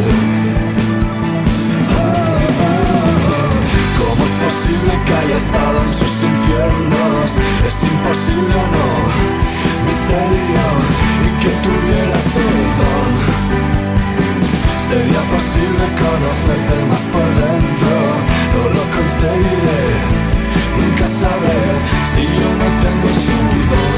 ¿Cómo 3.98 4.22
es 4.26 4.36
posible 4.46 4.94
que 5.06 5.14
haya 5.14 5.38
estado 5.38 5.78
en 5.82 5.92
sus 5.92 6.16
infiernos? 6.30 7.30
Es 7.68 7.78
imposible 7.84 8.54
o 8.54 8.68
no, 8.76 8.90
misterio, 9.88 10.66
y 11.26 11.30
que 11.42 11.52
tuviera 11.66 12.18
su 12.34 12.46
don. 12.80 13.12
Sería 14.88 15.22
posible 15.34 15.86
conocerte 16.04 16.76
más 16.90 17.06
por 17.12 17.28
dentro, 17.42 17.96
no 18.54 18.64
lo 18.76 18.84
conseguiré, 18.96 20.15
sabré 21.26 21.62
si 22.12 22.24
yo 22.40 22.50
no 22.62 22.68
tengo 22.84 23.10
su 23.26 23.38
don. 23.72 23.96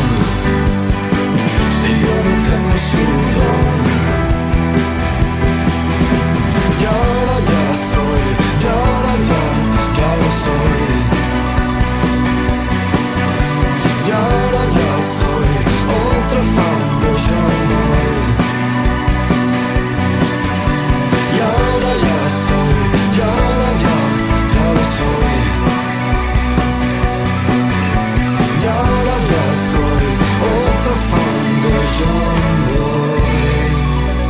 Si 1.79 1.89
yo 2.03 2.15
no 2.25 2.33
tengo 2.49 2.75
su 2.89 3.03
don. 3.35 3.75
Y 6.81 6.83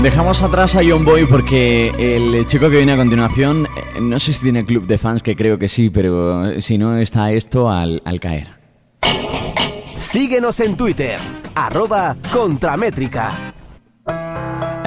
Dejamos 0.07 0.41
atrás 0.41 0.73
a 0.77 0.79
John 0.87 1.03
Boy 1.03 1.25
porque 1.25 1.91
el 1.99 2.45
chico 2.45 2.69
que 2.69 2.77
viene 2.77 2.93
a 2.93 2.95
continuación, 2.95 3.65
eh, 3.65 3.99
no 3.99 4.17
sé 4.21 4.31
si 4.31 4.39
tiene 4.39 4.63
club 4.63 4.87
de 4.87 4.97
fans, 4.97 5.21
que 5.21 5.35
creo 5.35 5.59
que 5.59 5.67
sí, 5.67 5.89
pero 5.89 6.49
eh, 6.49 6.61
si 6.61 6.77
no 6.77 6.95
está 6.97 7.33
esto 7.33 7.69
al, 7.69 8.01
al 8.05 8.21
caer. 8.21 8.47
Síguenos 9.97 10.61
en 10.61 10.77
Twitter, 10.77 11.19
arroba 11.55 12.15
Contramétrica. 12.31 13.56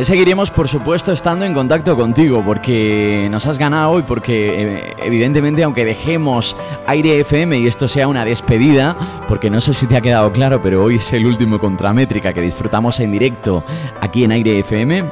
Seguiremos, 0.03 0.51
por 0.51 0.67
supuesto, 0.67 1.13
estando 1.13 1.45
en 1.45 1.53
contacto 1.53 1.95
contigo, 1.97 2.43
porque 2.45 3.29
nos 3.31 3.47
has 3.47 3.59
ganado 3.59 3.99
y 3.99 4.03
porque, 4.03 4.63
eh, 4.63 4.95
evidentemente, 5.05 5.63
aunque 5.63 5.85
dejemos 5.85 6.57
Aire 6.87 7.21
FM 7.21 7.59
y 7.59 7.67
esto 7.67 7.87
sea 7.87 8.09
una 8.09 8.25
despedida, 8.25 8.97
porque 9.29 9.51
no 9.51 9.61
sé 9.61 9.75
si 9.75 9.87
te 9.87 9.97
ha 9.97 10.01
quedado 10.01 10.33
claro, 10.33 10.63
pero 10.63 10.85
hoy 10.85 10.97
es 10.97 11.13
el 11.13 11.27
último 11.27 11.59
Contramétrica 11.59 12.33
que 12.33 12.41
disfrutamos 12.41 12.99
en 13.01 13.13
directo 13.13 13.63
aquí 14.01 14.25
en 14.25 14.33
Aire 14.33 14.61
FM. 14.61 15.05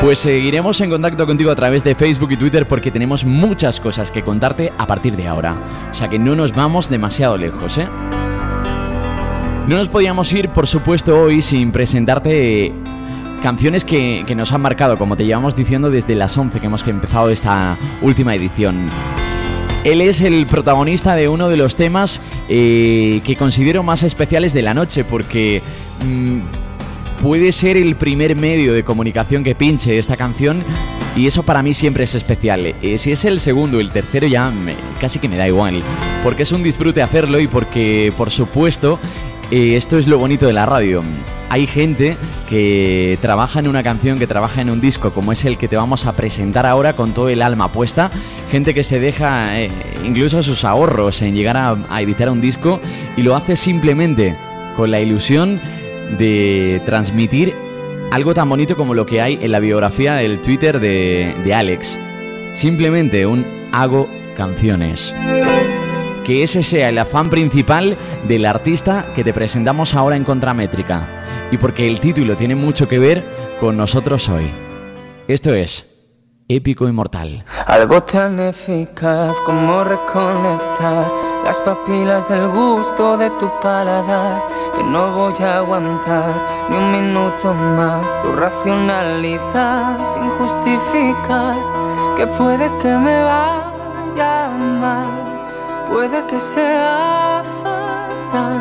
Pues 0.00 0.20
seguiremos 0.20 0.80
en 0.80 0.90
contacto 0.90 1.26
contigo 1.26 1.50
a 1.50 1.56
través 1.56 1.84
de 1.84 1.94
Facebook 1.94 2.32
y 2.32 2.36
Twitter 2.36 2.66
porque 2.66 2.90
tenemos 2.90 3.24
muchas 3.24 3.80
cosas 3.80 4.10
que 4.10 4.22
contarte 4.22 4.72
a 4.78 4.86
partir 4.86 5.16
de 5.16 5.28
ahora. 5.28 5.56
O 5.90 5.94
sea 5.94 6.08
que 6.08 6.18
no 6.18 6.34
nos 6.34 6.54
vamos 6.54 6.88
demasiado 6.88 7.36
lejos, 7.36 7.76
¿eh? 7.76 7.88
No 9.68 9.76
nos 9.76 9.88
podíamos 9.88 10.32
ir, 10.32 10.50
por 10.50 10.66
supuesto, 10.66 11.18
hoy 11.18 11.42
sin 11.42 11.72
presentarte 11.72 12.72
canciones 13.42 13.84
que, 13.84 14.24
que 14.26 14.34
nos 14.34 14.52
han 14.52 14.60
marcado, 14.60 14.98
como 14.98 15.16
te 15.16 15.24
llevamos 15.24 15.56
diciendo 15.56 15.90
desde 15.90 16.14
las 16.14 16.36
11 16.36 16.60
que 16.60 16.66
hemos 16.66 16.86
empezado 16.86 17.30
esta 17.30 17.76
última 18.02 18.34
edición. 18.34 18.88
Él 19.86 20.00
es 20.00 20.20
el 20.20 20.48
protagonista 20.48 21.14
de 21.14 21.28
uno 21.28 21.48
de 21.48 21.56
los 21.56 21.76
temas 21.76 22.20
eh, 22.48 23.20
que 23.24 23.36
considero 23.36 23.84
más 23.84 24.02
especiales 24.02 24.52
de 24.52 24.62
la 24.62 24.74
noche, 24.74 25.04
porque 25.04 25.62
mm, 26.04 26.40
puede 27.22 27.52
ser 27.52 27.76
el 27.76 27.94
primer 27.94 28.34
medio 28.34 28.72
de 28.72 28.82
comunicación 28.82 29.44
que 29.44 29.54
pinche 29.54 29.96
esta 29.96 30.16
canción 30.16 30.64
y 31.14 31.28
eso 31.28 31.44
para 31.44 31.62
mí 31.62 31.72
siempre 31.72 32.02
es 32.02 32.16
especial. 32.16 32.74
Eh, 32.82 32.98
si 32.98 33.12
es 33.12 33.24
el 33.24 33.38
segundo, 33.38 33.78
el 33.78 33.90
tercero 33.90 34.26
ya 34.26 34.52
casi 35.00 35.20
que 35.20 35.28
me 35.28 35.36
da 35.36 35.46
igual, 35.46 35.82
porque 36.24 36.42
es 36.42 36.50
un 36.50 36.64
disfrute 36.64 37.00
hacerlo 37.00 37.38
y 37.38 37.46
porque, 37.46 38.12
por 38.16 38.30
supuesto, 38.30 38.98
eh, 39.50 39.76
esto 39.76 39.98
es 39.98 40.06
lo 40.06 40.18
bonito 40.18 40.46
de 40.46 40.52
la 40.52 40.66
radio. 40.66 41.02
Hay 41.48 41.66
gente 41.66 42.16
que 42.48 43.18
trabaja 43.20 43.60
en 43.60 43.68
una 43.68 43.82
canción, 43.82 44.18
que 44.18 44.26
trabaja 44.26 44.60
en 44.60 44.70
un 44.70 44.80
disco, 44.80 45.12
como 45.12 45.32
es 45.32 45.44
el 45.44 45.58
que 45.58 45.68
te 45.68 45.76
vamos 45.76 46.06
a 46.06 46.14
presentar 46.14 46.66
ahora 46.66 46.94
con 46.94 47.12
todo 47.12 47.28
el 47.28 47.42
alma 47.42 47.70
puesta. 47.70 48.10
Gente 48.50 48.74
que 48.74 48.84
se 48.84 48.98
deja 48.98 49.60
eh, 49.60 49.70
incluso 50.04 50.42
sus 50.42 50.64
ahorros 50.64 51.22
en 51.22 51.34
llegar 51.34 51.56
a, 51.56 51.76
a 51.88 52.02
editar 52.02 52.28
un 52.30 52.40
disco 52.40 52.80
y 53.16 53.22
lo 53.22 53.36
hace 53.36 53.56
simplemente 53.56 54.36
con 54.76 54.90
la 54.90 55.00
ilusión 55.00 55.60
de 56.18 56.82
transmitir 56.84 57.54
algo 58.10 58.34
tan 58.34 58.48
bonito 58.48 58.76
como 58.76 58.94
lo 58.94 59.06
que 59.06 59.20
hay 59.20 59.38
en 59.40 59.52
la 59.52 59.60
biografía 59.60 60.14
del 60.14 60.40
Twitter 60.40 60.80
de, 60.80 61.34
de 61.44 61.54
Alex. 61.54 61.98
Simplemente 62.54 63.26
un 63.26 63.46
hago 63.72 64.08
canciones 64.36 65.12
que 66.26 66.42
ese 66.42 66.64
sea 66.64 66.88
el 66.88 66.98
afán 66.98 67.30
principal 67.30 67.96
del 68.26 68.46
artista 68.46 69.12
que 69.14 69.22
te 69.22 69.32
presentamos 69.32 69.94
ahora 69.94 70.16
en 70.16 70.24
Contramétrica. 70.24 71.08
Y 71.52 71.56
porque 71.56 71.86
el 71.86 72.00
título 72.00 72.36
tiene 72.36 72.56
mucho 72.56 72.88
que 72.88 72.98
ver 72.98 73.56
con 73.60 73.76
nosotros 73.76 74.28
hoy. 74.28 74.50
Esto 75.28 75.54
es 75.54 75.86
Épico 76.48 76.88
Inmortal. 76.88 77.44
Algo 77.66 78.02
tan 78.02 78.40
eficaz 78.40 79.36
como 79.44 79.84
reconectar 79.84 81.12
las 81.44 81.60
papilas 81.60 82.28
del 82.28 82.48
gusto 82.48 83.16
de 83.16 83.30
tu 83.38 83.48
paladar 83.60 84.48
que 84.76 84.82
no 84.82 85.12
voy 85.12 85.34
a 85.44 85.58
aguantar 85.58 86.66
ni 86.68 86.76
un 86.76 86.90
minuto 86.90 87.54
más 87.54 88.20
tu 88.20 88.32
racionalidad 88.32 90.04
sin 90.12 90.28
justificar 90.30 91.56
que 92.16 92.26
puede 92.26 92.68
que 92.78 92.88
me 92.88 93.22
mal, 93.22 93.65
puede 95.90 96.26
que 96.26 96.40
sea 96.40 97.42
fatal. 97.62 98.60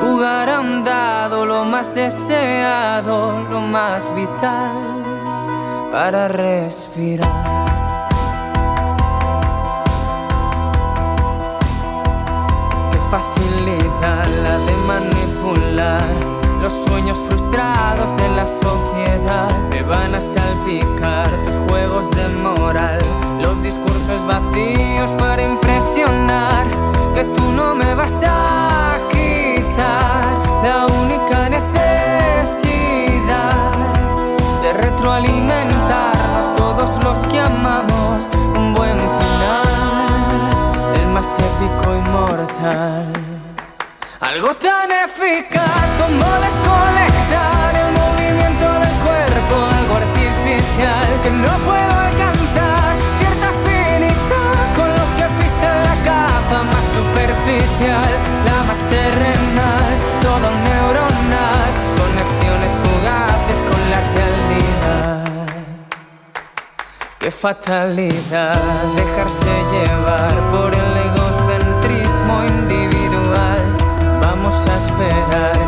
Jugar 0.00 0.48
a 0.48 0.60
un 0.60 0.84
dado 0.84 1.46
lo 1.46 1.64
más 1.64 1.94
deseado, 1.94 3.44
lo 3.50 3.60
más 3.60 4.14
vital 4.14 5.00
para 5.92 6.28
respirar. 6.28 7.28
Qué 12.90 12.98
facilidad 13.10 14.26
la 14.44 14.58
de 14.66 14.76
manipular 14.86 16.14
los 16.62 16.72
sueños 16.86 17.18
frustrados 17.28 18.16
de 18.16 18.28
la 18.28 18.46
sociedad. 18.46 19.50
Me 19.70 19.82
van 19.82 20.14
a 20.14 20.20
salpicar 20.20 21.09
como 45.38 46.26
desconectar 46.40 47.76
el 47.76 47.92
movimiento 47.92 48.66
del 48.82 48.96
cuerpo, 49.06 49.54
algo 49.78 49.94
artificial 50.02 51.20
que 51.22 51.30
no 51.30 51.52
puedo 51.68 51.94
alcanzar. 52.08 52.96
Cierta 53.20 53.48
afinidad 53.54 54.74
con 54.74 54.88
los 54.90 55.08
que 55.18 55.26
pisan 55.38 55.76
la 55.84 55.96
capa 56.04 56.62
más 56.64 56.84
superficial, 56.98 58.12
la 58.44 58.58
más 58.64 58.80
terrenal, 58.90 59.92
todo 60.20 60.50
neuronal, 60.68 61.70
conexiones 62.00 62.72
fugaces 62.82 63.58
con 63.70 63.80
la 63.92 64.00
realidad. 64.16 65.46
Qué 67.20 67.30
fatalidad 67.30 68.60
dejarse 68.96 69.52
llevar 69.70 70.34
por 70.50 70.69
Vamos 75.00 75.59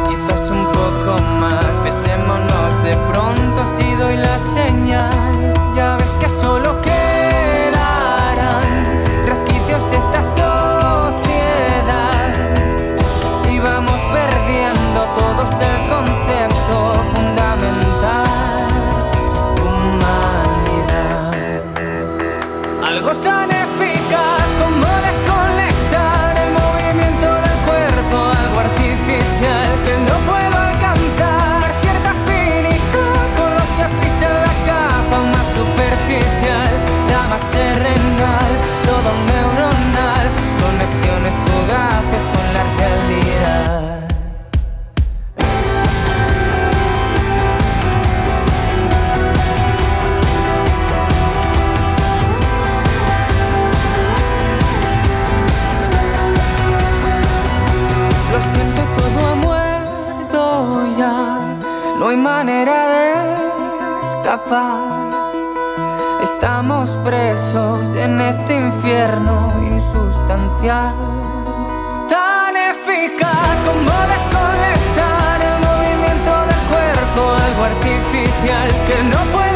hay 62.13 62.19
manera 62.19 62.89
de 62.89 64.03
escapar. 64.03 65.09
Estamos 66.23 66.91
presos 67.05 67.95
en 67.95 68.21
este 68.21 68.57
infierno 68.57 69.49
insustancial. 69.63 70.95
Tan 72.11 72.55
eficaz 72.55 73.55
como 73.67 73.95
desconectar 74.15 75.41
el 75.41 75.57
movimiento 75.69 76.33
del 76.51 76.63
cuerpo, 76.73 77.21
algo 77.47 77.65
artificial 77.73 78.69
que 78.87 79.03
no 79.05 79.19
puedo 79.33 79.52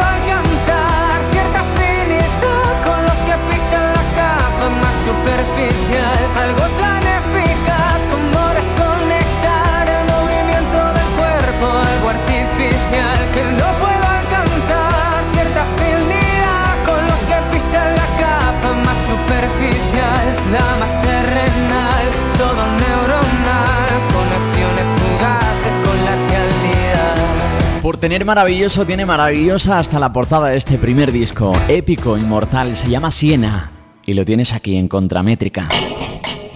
Por 27.97 28.03
tener 28.03 28.27
maravilloso, 28.27 28.85
tiene 28.85 29.07
maravillosa 29.07 29.79
hasta 29.79 29.99
la 29.99 30.13
portada 30.13 30.49
de 30.49 30.59
este 30.59 30.77
primer 30.77 31.11
disco. 31.11 31.55
Épico, 31.67 32.19
inmortal, 32.19 32.77
se 32.77 32.91
llama 32.91 33.11
Siena. 33.11 33.71
Y 34.05 34.13
lo 34.13 34.23
tienes 34.27 34.53
aquí 34.53 34.77
en 34.77 34.87
Contramétrica. 34.87 35.67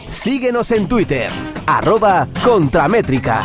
Síguenos 0.07 0.71
en 0.71 0.87
Twitter, 0.87 1.31
arroba 1.67 2.29
Contramétrica. 2.45 3.41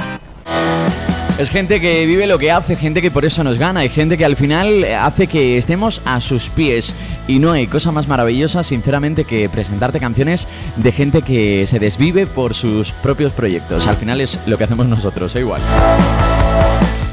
Es 1.39 1.49
gente 1.49 1.79
que 1.79 2.05
vive 2.05 2.27
lo 2.27 2.37
que 2.37 2.51
hace, 2.51 2.75
gente 2.75 3.01
que 3.01 3.11
por 3.11 3.23
eso 3.23 3.45
nos 3.45 3.57
gana 3.57 3.85
y 3.85 3.89
gente 3.89 4.17
que 4.17 4.25
al 4.25 4.35
final 4.35 4.83
hace 4.83 5.27
que 5.27 5.57
estemos 5.57 6.01
a 6.03 6.19
sus 6.19 6.49
pies. 6.49 6.93
Y 7.29 7.39
no 7.39 7.53
hay 7.53 7.67
cosa 7.67 7.93
más 7.93 8.09
maravillosa, 8.09 8.63
sinceramente, 8.63 9.23
que 9.23 9.47
presentarte 9.47 10.01
canciones 10.01 10.49
de 10.75 10.91
gente 10.91 11.21
que 11.21 11.65
se 11.65 11.79
desvive 11.79 12.27
por 12.27 12.55
sus 12.55 12.91
propios 12.91 13.31
proyectos. 13.31 13.87
Al 13.87 13.95
final 13.95 14.19
es 14.19 14.37
lo 14.47 14.57
que 14.57 14.65
hacemos 14.65 14.85
nosotros, 14.85 15.33
e 15.37 15.39
igual. 15.39 15.61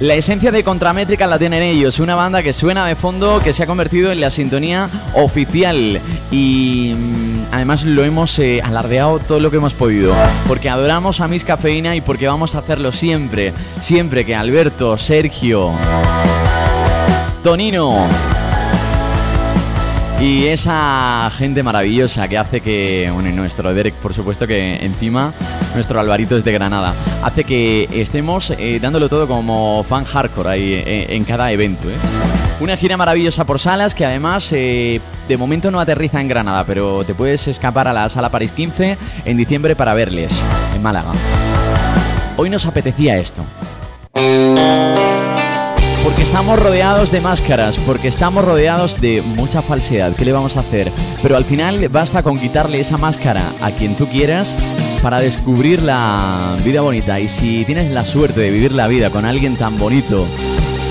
La 0.02 0.16
esencia 0.16 0.50
de 0.50 0.64
Contramétrica 0.64 1.28
la 1.28 1.38
tienen 1.38 1.62
ellos, 1.62 2.00
una 2.00 2.16
banda 2.16 2.42
que 2.42 2.52
suena 2.52 2.84
de 2.86 2.96
fondo, 2.96 3.38
que 3.38 3.52
se 3.52 3.62
ha 3.62 3.68
convertido 3.68 4.10
en 4.10 4.20
la 4.20 4.30
sintonía 4.30 4.90
oficial. 5.14 6.00
Y 6.32 6.92
mm, 6.92 7.44
además 7.52 7.84
lo 7.84 8.02
hemos 8.02 8.36
eh, 8.40 8.60
alardeado 8.64 9.20
todo 9.20 9.38
lo 9.38 9.52
que 9.52 9.58
hemos 9.58 9.74
podido, 9.74 10.12
porque 10.48 10.68
adoramos 10.68 11.20
a 11.20 11.28
Miss 11.28 11.44
Cafeína 11.44 11.94
y 11.94 12.00
porque 12.00 12.26
vamos 12.26 12.56
a 12.56 12.58
hacerlo 12.58 12.90
siempre, 12.90 13.52
siempre 13.80 14.26
que 14.26 14.34
Alberto, 14.34 14.98
Sergio, 14.98 15.70
Tonino 17.44 18.08
y 20.22 20.46
esa 20.46 21.28
gente 21.36 21.64
maravillosa 21.64 22.28
que 22.28 22.38
hace 22.38 22.60
que, 22.60 23.10
bueno, 23.12 23.28
y 23.28 23.32
nuestro 23.32 23.74
Derek, 23.74 23.94
por 23.94 24.14
supuesto, 24.14 24.46
que 24.46 24.76
encima, 24.76 25.34
nuestro 25.74 25.98
Alvarito 25.98 26.36
es 26.36 26.44
de 26.44 26.52
Granada, 26.52 26.94
hace 27.24 27.42
que 27.42 27.88
estemos 27.90 28.50
eh, 28.50 28.78
dándolo 28.80 29.08
todo 29.08 29.26
como 29.26 29.82
fan 29.82 30.04
hardcore 30.04 30.48
ahí 30.48 30.74
eh, 30.74 31.06
en 31.08 31.24
cada 31.24 31.50
evento. 31.50 31.90
¿eh? 31.90 31.96
Una 32.60 32.76
gira 32.76 32.96
maravillosa 32.96 33.44
por 33.44 33.58
salas 33.58 33.96
que 33.96 34.06
además 34.06 34.48
de 34.50 35.00
momento 35.36 35.72
no 35.72 35.80
aterriza 35.80 36.20
en 36.20 36.28
Granada, 36.28 36.64
pero 36.64 37.02
te 37.02 37.14
puedes 37.14 37.48
escapar 37.48 37.88
a 37.88 37.92
la 37.92 38.08
sala 38.08 38.30
París 38.30 38.52
15 38.52 38.96
en 39.24 39.36
diciembre 39.36 39.74
para 39.74 39.92
verles 39.92 40.32
en 40.72 40.82
Málaga. 40.82 41.10
Hoy 42.36 42.48
nos 42.48 42.64
apetecía 42.64 43.18
esto. 43.18 43.42
Estamos 46.22 46.58
rodeados 46.58 47.10
de 47.10 47.20
máscaras, 47.20 47.76
porque 47.78 48.06
estamos 48.06 48.44
rodeados 48.44 49.00
de 49.00 49.22
mucha 49.22 49.60
falsedad. 49.60 50.14
¿Qué 50.14 50.24
le 50.24 50.32
vamos 50.32 50.56
a 50.56 50.60
hacer? 50.60 50.90
Pero 51.20 51.36
al 51.36 51.44
final 51.44 51.86
basta 51.88 52.22
con 52.22 52.38
quitarle 52.38 52.78
esa 52.80 52.96
máscara 52.96 53.42
a 53.60 53.72
quien 53.72 53.96
tú 53.96 54.06
quieras 54.06 54.56
para 55.02 55.18
descubrir 55.18 55.82
la 55.82 56.56
vida 56.64 56.80
bonita. 56.80 57.18
Y 57.18 57.28
si 57.28 57.64
tienes 57.64 57.90
la 57.90 58.04
suerte 58.04 58.40
de 58.40 58.50
vivir 58.52 58.72
la 58.72 58.86
vida 58.86 59.10
con 59.10 59.26
alguien 59.26 59.56
tan 59.56 59.76
bonito 59.76 60.26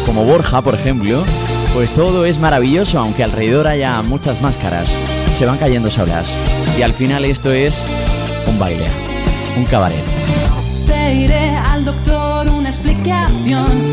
como 0.06 0.26
Borja, 0.26 0.62
por 0.62 0.76
ejemplo, 0.76 1.24
pues 1.74 1.92
todo 1.92 2.26
es 2.26 2.38
maravilloso, 2.38 3.00
aunque 3.00 3.24
alrededor 3.24 3.68
haya 3.68 4.02
muchas 4.02 4.40
máscaras. 4.42 4.92
Se 5.40 5.46
van 5.46 5.58
cayendo 5.58 5.90
solas. 5.90 6.32
Y 6.78 6.82
al 6.82 6.94
final 6.94 7.24
esto 7.24 7.52
es 7.52 7.82
un 8.48 8.60
baile, 8.60 8.88
un 9.58 9.64
cabaret. 9.64 10.04
Pediré 10.86 11.50
al 11.56 11.86
doctor 11.86 12.52
una 12.52 12.70
explicación. 12.70 13.91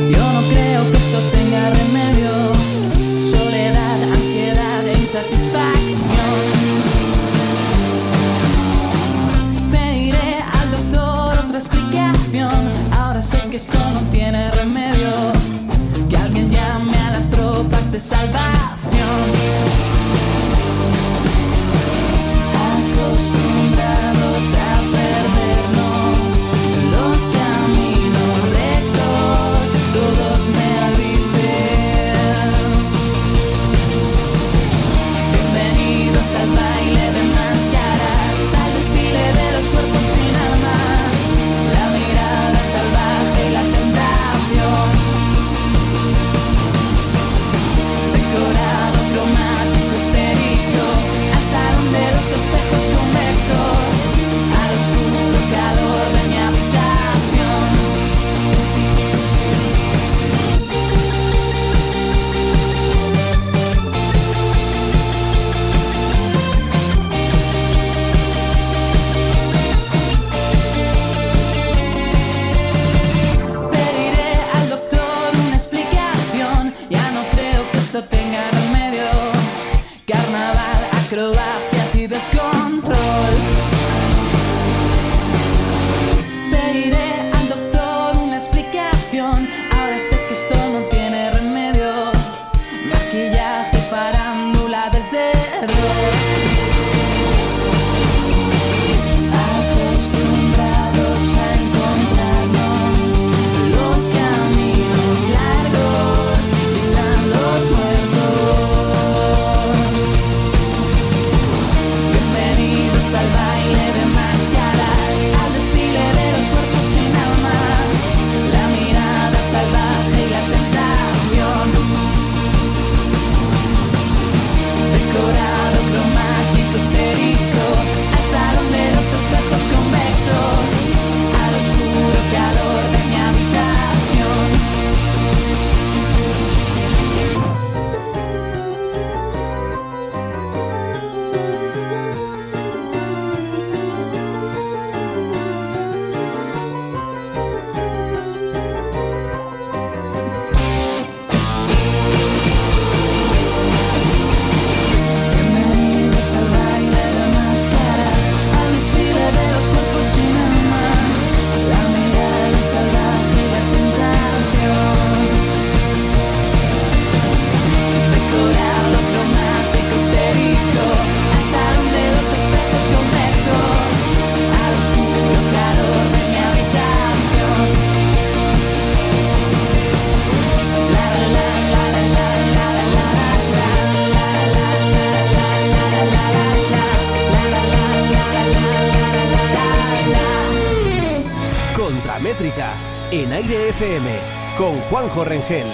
En 193.11 193.33
Aire 193.33 193.71
FM 193.71 194.11
con 194.59 194.79
Juanjo 194.83 195.25
Rengel. 195.25 195.67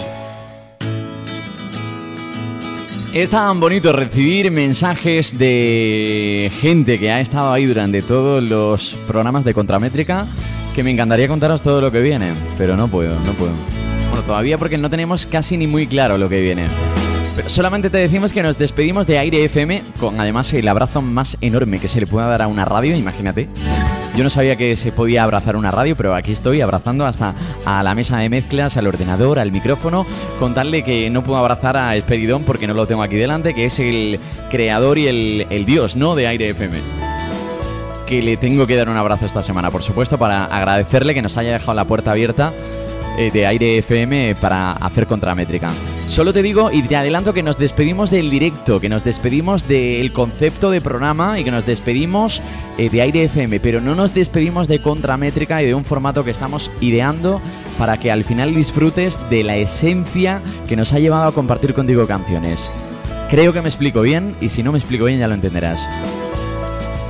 Es 3.12 3.30
tan 3.30 3.58
bonito 3.60 3.92
recibir 3.92 4.50
mensajes 4.50 5.36
de 5.36 6.50
gente 6.60 6.98
que 6.98 7.10
ha 7.10 7.20
estado 7.20 7.52
ahí 7.52 7.64
durante 7.64 8.02
todos 8.02 8.42
los 8.42 8.96
programas 9.06 9.44
de 9.44 9.54
Contramétrica 9.54 10.26
que 10.74 10.82
me 10.82 10.90
encantaría 10.90 11.28
contaros 11.28 11.62
todo 11.62 11.80
lo 11.80 11.90
que 11.90 12.02
viene, 12.02 12.32
pero 12.58 12.76
no 12.76 12.88
puedo, 12.88 13.18
no 13.20 13.32
puedo. 13.32 13.52
Bueno, 14.10 14.24
todavía 14.26 14.58
porque 14.58 14.78
no 14.78 14.90
tenemos 14.90 15.26
casi 15.26 15.56
ni 15.56 15.66
muy 15.66 15.86
claro 15.86 16.18
lo 16.18 16.28
que 16.28 16.40
viene. 16.40 16.66
Pero 17.36 17.48
solamente 17.48 17.90
te 17.90 17.98
decimos 17.98 18.32
que 18.32 18.42
nos 18.42 18.58
despedimos 18.58 19.06
de 19.06 19.18
Aire 19.18 19.44
FM 19.44 19.82
con 19.98 20.20
además 20.20 20.52
el 20.52 20.68
abrazo 20.68 21.02
más 21.02 21.36
enorme 21.40 21.80
que 21.80 21.88
se 21.88 22.00
le 22.00 22.06
pueda 22.06 22.26
dar 22.28 22.42
a 22.42 22.48
una 22.48 22.64
radio, 22.64 22.96
imagínate. 22.96 23.48
Yo 24.16 24.22
no 24.22 24.30
sabía 24.30 24.54
que 24.54 24.76
se 24.76 24.92
podía 24.92 25.24
abrazar 25.24 25.56
una 25.56 25.72
radio, 25.72 25.96
pero 25.96 26.14
aquí 26.14 26.30
estoy 26.30 26.60
abrazando 26.60 27.04
hasta 27.04 27.34
a 27.64 27.82
la 27.82 27.96
mesa 27.96 28.18
de 28.18 28.28
mezclas, 28.28 28.76
al 28.76 28.86
ordenador, 28.86 29.40
al 29.40 29.50
micrófono, 29.50 30.06
contarle 30.38 30.84
que 30.84 31.10
no 31.10 31.24
puedo 31.24 31.38
abrazar 31.38 31.76
a 31.76 31.96
Esperidón 31.96 32.44
porque 32.44 32.68
no 32.68 32.74
lo 32.74 32.86
tengo 32.86 33.02
aquí 33.02 33.16
delante, 33.16 33.54
que 33.54 33.66
es 33.66 33.80
el 33.80 34.20
creador 34.52 34.98
y 34.98 35.08
el, 35.08 35.46
el 35.50 35.64
dios, 35.64 35.96
¿no?, 35.96 36.14
de 36.14 36.28
Aire 36.28 36.50
FM 36.50 36.78
que 38.06 38.20
le 38.20 38.36
tengo 38.36 38.66
que 38.66 38.76
dar 38.76 38.90
un 38.90 38.98
abrazo 38.98 39.24
esta 39.24 39.42
semana, 39.42 39.70
por 39.70 39.82
supuesto, 39.82 40.18
para 40.18 40.44
agradecerle 40.44 41.14
que 41.14 41.22
nos 41.22 41.38
haya 41.38 41.54
dejado 41.54 41.72
la 41.72 41.86
puerta 41.86 42.10
abierta 42.10 42.52
de 43.16 43.46
Aire 43.46 43.78
FM 43.78 44.34
para 44.36 44.72
hacer 44.72 45.06
contramétrica. 45.06 45.70
Solo 46.06 46.32
te 46.32 46.42
digo 46.42 46.70
y 46.70 46.82
te 46.82 46.96
adelanto 46.96 47.32
que 47.32 47.42
nos 47.42 47.58
despedimos 47.58 48.10
del 48.10 48.30
directo, 48.30 48.80
que 48.80 48.88
nos 48.88 49.04
despedimos 49.04 49.66
del 49.66 50.12
concepto 50.12 50.70
de 50.70 50.80
programa 50.80 51.38
y 51.40 51.44
que 51.44 51.50
nos 51.50 51.66
despedimos 51.66 52.42
eh, 52.76 52.90
de 52.90 53.00
Aire 53.00 53.24
FM, 53.24 53.58
pero 53.60 53.80
no 53.80 53.94
nos 53.94 54.14
despedimos 54.14 54.68
de 54.68 54.80
contramétrica 54.80 55.62
y 55.62 55.66
de 55.66 55.74
un 55.74 55.84
formato 55.84 56.24
que 56.24 56.30
estamos 56.30 56.70
ideando 56.80 57.40
para 57.78 57.96
que 57.96 58.10
al 58.10 58.24
final 58.24 58.54
disfrutes 58.54 59.18
de 59.30 59.42
la 59.42 59.56
esencia 59.56 60.42
que 60.68 60.76
nos 60.76 60.92
ha 60.92 60.98
llevado 60.98 61.28
a 61.28 61.32
compartir 61.32 61.74
contigo 61.74 62.06
canciones. 62.06 62.70
Creo 63.30 63.52
que 63.52 63.62
me 63.62 63.68
explico 63.68 64.02
bien 64.02 64.36
y 64.40 64.50
si 64.50 64.62
no 64.62 64.72
me 64.72 64.78
explico 64.78 65.06
bien 65.06 65.18
ya 65.18 65.28
lo 65.28 65.34
entenderás. 65.34 65.80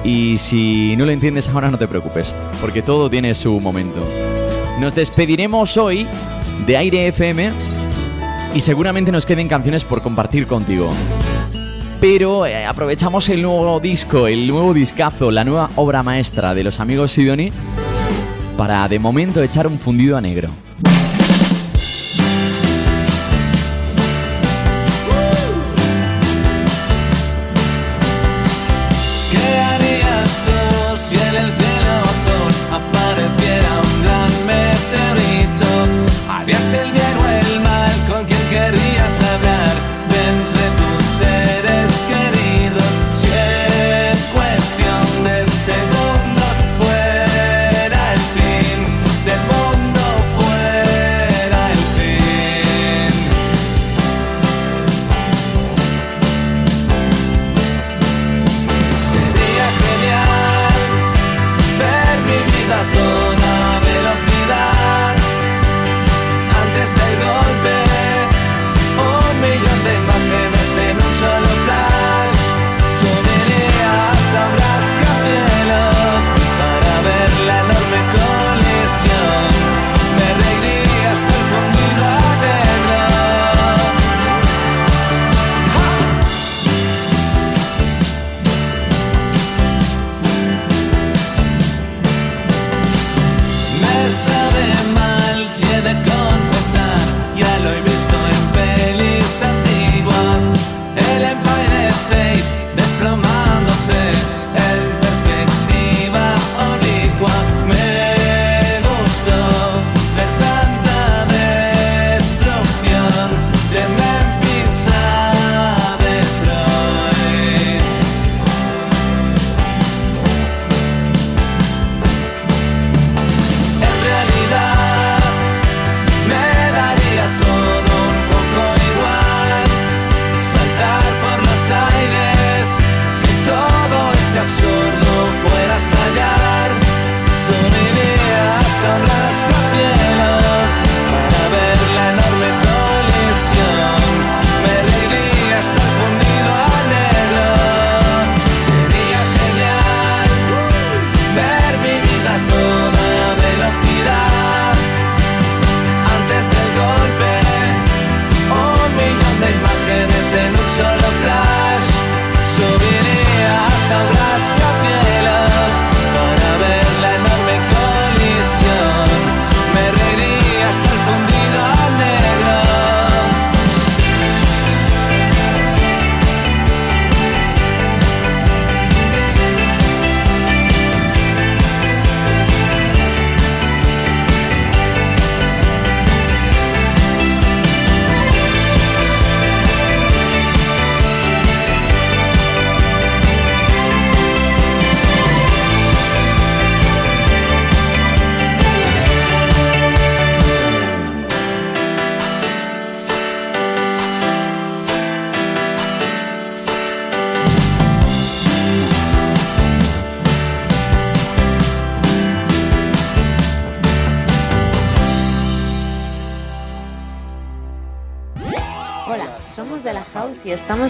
Y 0.04 0.38
si 0.38 0.96
no 0.96 1.04
lo 1.06 1.12
entiendes 1.12 1.48
ahora 1.48 1.70
no 1.70 1.78
te 1.78 1.88
preocupes, 1.88 2.34
porque 2.60 2.82
todo 2.82 3.10
tiene 3.10 3.34
su 3.34 3.58
momento. 3.58 4.04
Nos 4.78 4.94
despediremos 4.94 5.76
hoy 5.76 6.06
de 6.66 6.76
Aire 6.76 7.08
FM 7.08 7.52
y 8.54 8.60
seguramente 8.60 9.12
nos 9.12 9.24
queden 9.24 9.48
canciones 9.48 9.84
por 9.84 10.02
compartir 10.02 10.46
contigo. 10.46 10.90
Pero 12.00 12.44
eh, 12.44 12.66
aprovechamos 12.66 13.28
el 13.28 13.42
nuevo 13.42 13.78
disco, 13.80 14.26
el 14.26 14.46
nuevo 14.48 14.74
discazo, 14.74 15.30
la 15.30 15.44
nueva 15.44 15.70
obra 15.76 16.02
maestra 16.02 16.54
de 16.54 16.64
los 16.64 16.80
amigos 16.80 17.12
Sidoni 17.12 17.50
para 18.56 18.86
de 18.88 18.98
momento 18.98 19.42
echar 19.42 19.66
un 19.66 19.78
fundido 19.78 20.16
a 20.16 20.20
negro. 20.20 20.50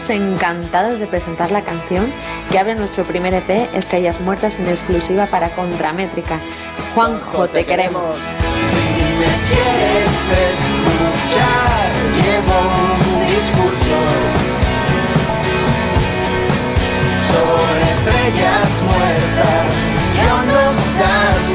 Estamos 0.04 0.34
encantados 0.34 0.98
de 0.98 1.06
presentar 1.06 1.50
la 1.50 1.62
canción 1.62 2.12
que 2.50 2.58
abre 2.58 2.74
nuestro 2.74 3.04
primer 3.04 3.32
EP 3.32 3.74
Estrellas 3.74 4.20
Muertas 4.20 4.58
en 4.58 4.68
exclusiva 4.68 5.26
para 5.26 5.54
Contramétrica. 5.54 6.38
Juanjo, 6.94 7.48
te 7.48 7.64
queremos. 7.64 8.20
Si 8.20 8.34
me 9.18 9.32
quieres 9.48 10.12
escuchar, 10.52 11.90
llevo 12.16 12.60
un 13.00 13.20
discurso 13.34 13.96
sobre 17.30 17.92
estrellas 17.92 18.70
muertas 18.84 19.68
que 20.14 20.20
aún 20.20 20.46
nos 20.48 20.76
dan 20.98 21.53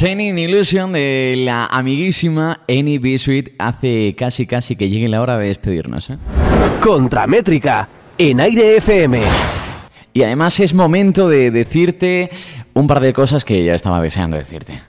El 0.00 0.06
Chaining 0.06 0.38
Illusion 0.38 0.92
de 0.94 1.34
la 1.36 1.66
amiguísima 1.66 2.60
Annie 2.66 2.98
B. 2.98 3.18
Sweet 3.18 3.50
hace 3.58 4.14
casi 4.16 4.46
casi 4.46 4.74
que 4.74 4.88
llegue 4.88 5.10
la 5.10 5.20
hora 5.20 5.36
de 5.36 5.48
despedirnos. 5.48 6.08
¿eh? 6.08 6.16
Contramétrica 6.80 7.86
en 8.16 8.40
Aire 8.40 8.78
FM. 8.78 9.20
Y 10.14 10.22
además 10.22 10.58
es 10.58 10.72
momento 10.72 11.28
de 11.28 11.50
decirte 11.50 12.30
un 12.72 12.86
par 12.86 13.00
de 13.00 13.12
cosas 13.12 13.44
que 13.44 13.62
ya 13.62 13.74
estaba 13.74 14.00
deseando 14.00 14.38
decirte. 14.38 14.80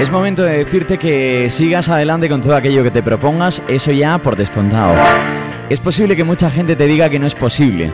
Es 0.00 0.10
momento 0.10 0.42
de 0.42 0.64
decirte 0.64 0.98
que 0.98 1.50
sigas 1.50 1.88
adelante 1.88 2.28
con 2.28 2.40
todo 2.40 2.56
aquello 2.56 2.82
que 2.82 2.90
te 2.90 3.04
propongas, 3.04 3.62
eso 3.68 3.92
ya 3.92 4.18
por 4.18 4.34
descontado. 4.34 4.96
Es 5.70 5.78
posible 5.78 6.16
que 6.16 6.24
mucha 6.24 6.50
gente 6.50 6.74
te 6.74 6.86
diga 6.86 7.08
que 7.08 7.20
no 7.20 7.28
es 7.28 7.36
posible. 7.36 7.92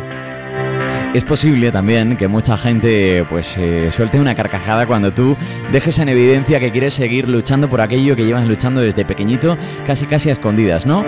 Es 1.13 1.25
posible 1.25 1.73
también 1.73 2.17
que 2.17 2.29
mucha 2.29 2.57
gente 2.57 3.25
pues 3.29 3.57
eh, 3.59 3.91
suelte 3.91 4.21
una 4.21 4.37
carcajada 4.37 4.87
cuando 4.87 5.13
tú 5.13 5.37
dejes 5.73 5.99
en 5.99 6.09
evidencia 6.09 6.61
que 6.61 6.71
quieres 6.71 6.95
seguir 6.95 7.29
luchando 7.29 7.69
por 7.69 7.81
aquello 7.81 8.15
que 8.15 8.25
llevas 8.25 8.47
luchando 8.47 8.81
desde 8.81 9.05
pequeñito, 9.05 9.59
casi 9.85 10.07
casi 10.07 10.29
a 10.29 10.33
escondidas, 10.33 10.87
¿no? 10.87 11.05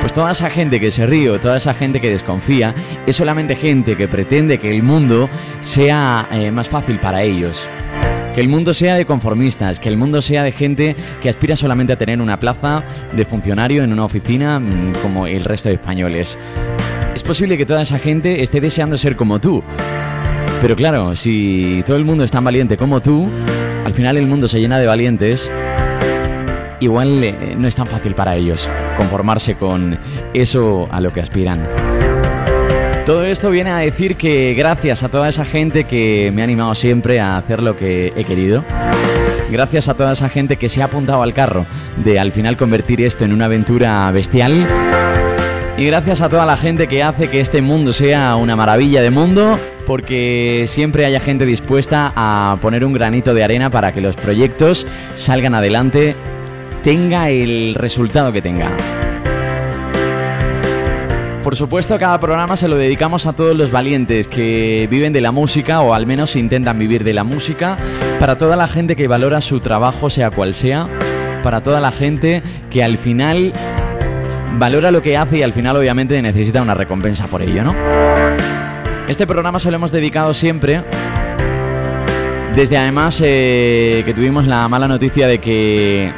Pues 0.00 0.12
toda 0.12 0.30
esa 0.30 0.48
gente 0.48 0.78
que 0.78 0.92
se 0.92 1.06
ríe, 1.06 1.36
toda 1.40 1.56
esa 1.56 1.74
gente 1.74 2.00
que 2.00 2.08
desconfía, 2.10 2.72
es 3.04 3.16
solamente 3.16 3.56
gente 3.56 3.96
que 3.96 4.06
pretende 4.06 4.58
que 4.58 4.70
el 4.70 4.84
mundo 4.84 5.28
sea 5.60 6.28
eh, 6.30 6.52
más 6.52 6.68
fácil 6.68 7.00
para 7.00 7.24
ellos. 7.24 7.68
Que 8.36 8.40
el 8.40 8.48
mundo 8.48 8.72
sea 8.74 8.94
de 8.94 9.06
conformistas, 9.06 9.80
que 9.80 9.88
el 9.88 9.96
mundo 9.96 10.22
sea 10.22 10.44
de 10.44 10.52
gente 10.52 10.94
que 11.20 11.28
aspira 11.28 11.56
solamente 11.56 11.92
a 11.92 11.98
tener 11.98 12.20
una 12.20 12.38
plaza 12.38 12.84
de 13.12 13.24
funcionario 13.24 13.82
en 13.82 13.92
una 13.92 14.04
oficina 14.04 14.60
mm, 14.60 14.92
como 15.02 15.26
el 15.26 15.44
resto 15.44 15.68
de 15.68 15.74
españoles. 15.74 16.38
Es 17.14 17.22
posible 17.22 17.58
que 17.58 17.66
toda 17.66 17.82
esa 17.82 17.98
gente 17.98 18.42
esté 18.42 18.60
deseando 18.60 18.96
ser 18.96 19.16
como 19.16 19.40
tú. 19.40 19.62
Pero 20.60 20.76
claro, 20.76 21.14
si 21.14 21.82
todo 21.86 21.96
el 21.96 22.04
mundo 22.04 22.24
es 22.24 22.30
tan 22.30 22.44
valiente 22.44 22.76
como 22.76 23.00
tú, 23.02 23.28
al 23.84 23.92
final 23.92 24.16
el 24.16 24.26
mundo 24.26 24.48
se 24.48 24.60
llena 24.60 24.78
de 24.78 24.86
valientes. 24.86 25.50
Igual 26.80 27.22
eh, 27.22 27.54
no 27.56 27.68
es 27.68 27.76
tan 27.76 27.86
fácil 27.86 28.14
para 28.14 28.36
ellos 28.36 28.68
conformarse 28.96 29.56
con 29.56 29.98
eso 30.32 30.88
a 30.90 31.00
lo 31.00 31.12
que 31.12 31.20
aspiran. 31.20 31.68
Todo 33.04 33.24
esto 33.24 33.50
viene 33.50 33.70
a 33.70 33.78
decir 33.78 34.16
que 34.16 34.54
gracias 34.54 35.02
a 35.02 35.08
toda 35.08 35.28
esa 35.28 35.44
gente 35.44 35.84
que 35.84 36.30
me 36.32 36.40
ha 36.40 36.44
animado 36.44 36.74
siempre 36.74 37.18
a 37.18 37.36
hacer 37.36 37.60
lo 37.60 37.76
que 37.76 38.12
he 38.16 38.24
querido, 38.24 38.62
gracias 39.50 39.88
a 39.88 39.94
toda 39.94 40.12
esa 40.12 40.28
gente 40.28 40.56
que 40.56 40.68
se 40.68 40.82
ha 40.82 40.84
apuntado 40.84 41.22
al 41.22 41.34
carro 41.34 41.66
de 42.04 42.20
al 42.20 42.30
final 42.30 42.56
convertir 42.56 43.02
esto 43.02 43.24
en 43.24 43.32
una 43.32 43.46
aventura 43.46 44.08
bestial, 44.12 44.66
y 45.76 45.86
gracias 45.86 46.20
a 46.20 46.28
toda 46.28 46.44
la 46.44 46.56
gente 46.56 46.86
que 46.86 47.02
hace 47.02 47.28
que 47.28 47.40
este 47.40 47.62
mundo 47.62 47.92
sea 47.92 48.36
una 48.36 48.56
maravilla 48.56 49.00
de 49.02 49.10
mundo, 49.10 49.58
porque 49.86 50.66
siempre 50.68 51.06
haya 51.06 51.20
gente 51.20 51.46
dispuesta 51.46 52.12
a 52.14 52.56
poner 52.60 52.84
un 52.84 52.92
granito 52.92 53.34
de 53.34 53.42
arena 53.42 53.70
para 53.70 53.92
que 53.92 54.00
los 54.00 54.16
proyectos 54.16 54.86
salgan 55.16 55.54
adelante, 55.54 56.14
tenga 56.82 57.30
el 57.30 57.74
resultado 57.74 58.32
que 58.32 58.42
tenga. 58.42 58.70
Por 61.42 61.56
supuesto, 61.56 61.98
cada 61.98 62.20
programa 62.20 62.56
se 62.56 62.68
lo 62.68 62.76
dedicamos 62.76 63.26
a 63.26 63.32
todos 63.32 63.56
los 63.56 63.72
valientes 63.72 64.28
que 64.28 64.86
viven 64.88 65.12
de 65.12 65.20
la 65.20 65.32
música 65.32 65.80
o 65.80 65.92
al 65.92 66.06
menos 66.06 66.36
intentan 66.36 66.78
vivir 66.78 67.02
de 67.02 67.14
la 67.14 67.24
música, 67.24 67.78
para 68.20 68.38
toda 68.38 68.54
la 68.56 68.68
gente 68.68 68.94
que 68.94 69.08
valora 69.08 69.40
su 69.40 69.58
trabajo, 69.58 70.08
sea 70.08 70.30
cual 70.30 70.54
sea, 70.54 70.86
para 71.42 71.62
toda 71.62 71.80
la 71.80 71.90
gente 71.90 72.42
que 72.70 72.84
al 72.84 72.96
final 72.96 73.52
valora 74.58 74.90
lo 74.90 75.02
que 75.02 75.16
hace 75.16 75.38
y 75.38 75.42
al 75.42 75.52
final 75.52 75.76
obviamente 75.76 76.20
necesita 76.20 76.62
una 76.62 76.74
recompensa 76.74 77.26
por 77.26 77.42
ello, 77.42 77.64
¿no? 77.64 77.74
Este 79.08 79.26
programa 79.26 79.58
se 79.58 79.70
lo 79.70 79.76
hemos 79.76 79.92
dedicado 79.92 80.32
siempre 80.32 80.84
desde 82.54 82.76
además 82.76 83.18
eh, 83.24 84.02
que 84.04 84.12
tuvimos 84.12 84.46
la 84.46 84.68
mala 84.68 84.86
noticia 84.86 85.26
de 85.26 85.38
que 85.38 86.12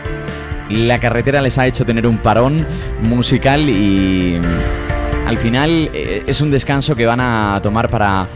la 0.69 0.99
carretera 0.99 1.41
les 1.41 1.59
ha 1.59 1.67
hecho 1.67 1.85
tener 1.85 2.07
un 2.07 2.19
parón 2.19 2.67
musical 3.03 3.69
y 3.69 4.41
mm, 4.41 5.29
al 5.29 5.39
final 5.39 5.91
eh, 5.93 6.25
es 6.27 6.41
un 6.41 6.51
descanso 6.51 6.97
que 6.97 7.07
van 7.07 7.21
a 7.21 7.61
tomar 7.63 7.89
para 7.89 8.27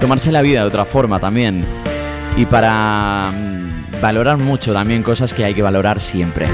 tomarse 0.00 0.32
la 0.32 0.42
vida 0.42 0.60
de 0.60 0.66
otra 0.66 0.84
forma 0.84 1.20
también 1.20 1.64
y 2.36 2.44
para 2.46 3.30
mm, 3.32 4.00
valorar 4.00 4.36
mucho 4.36 4.72
también 4.72 5.02
cosas 5.02 5.32
que 5.32 5.44
hay 5.44 5.54
que 5.54 5.62
valorar 5.62 6.00
siempre. 6.00 6.48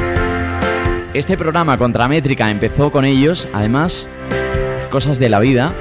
Este 1.13 1.37
programa 1.37 1.77
Contramétrica 1.77 2.53
empezó 2.53 2.93
con 2.93 3.05
ellos, 3.05 3.49
además, 3.53 4.07
cosas 4.93 5.19
de 5.19 5.29
la 5.29 5.41
vida. 5.41 5.73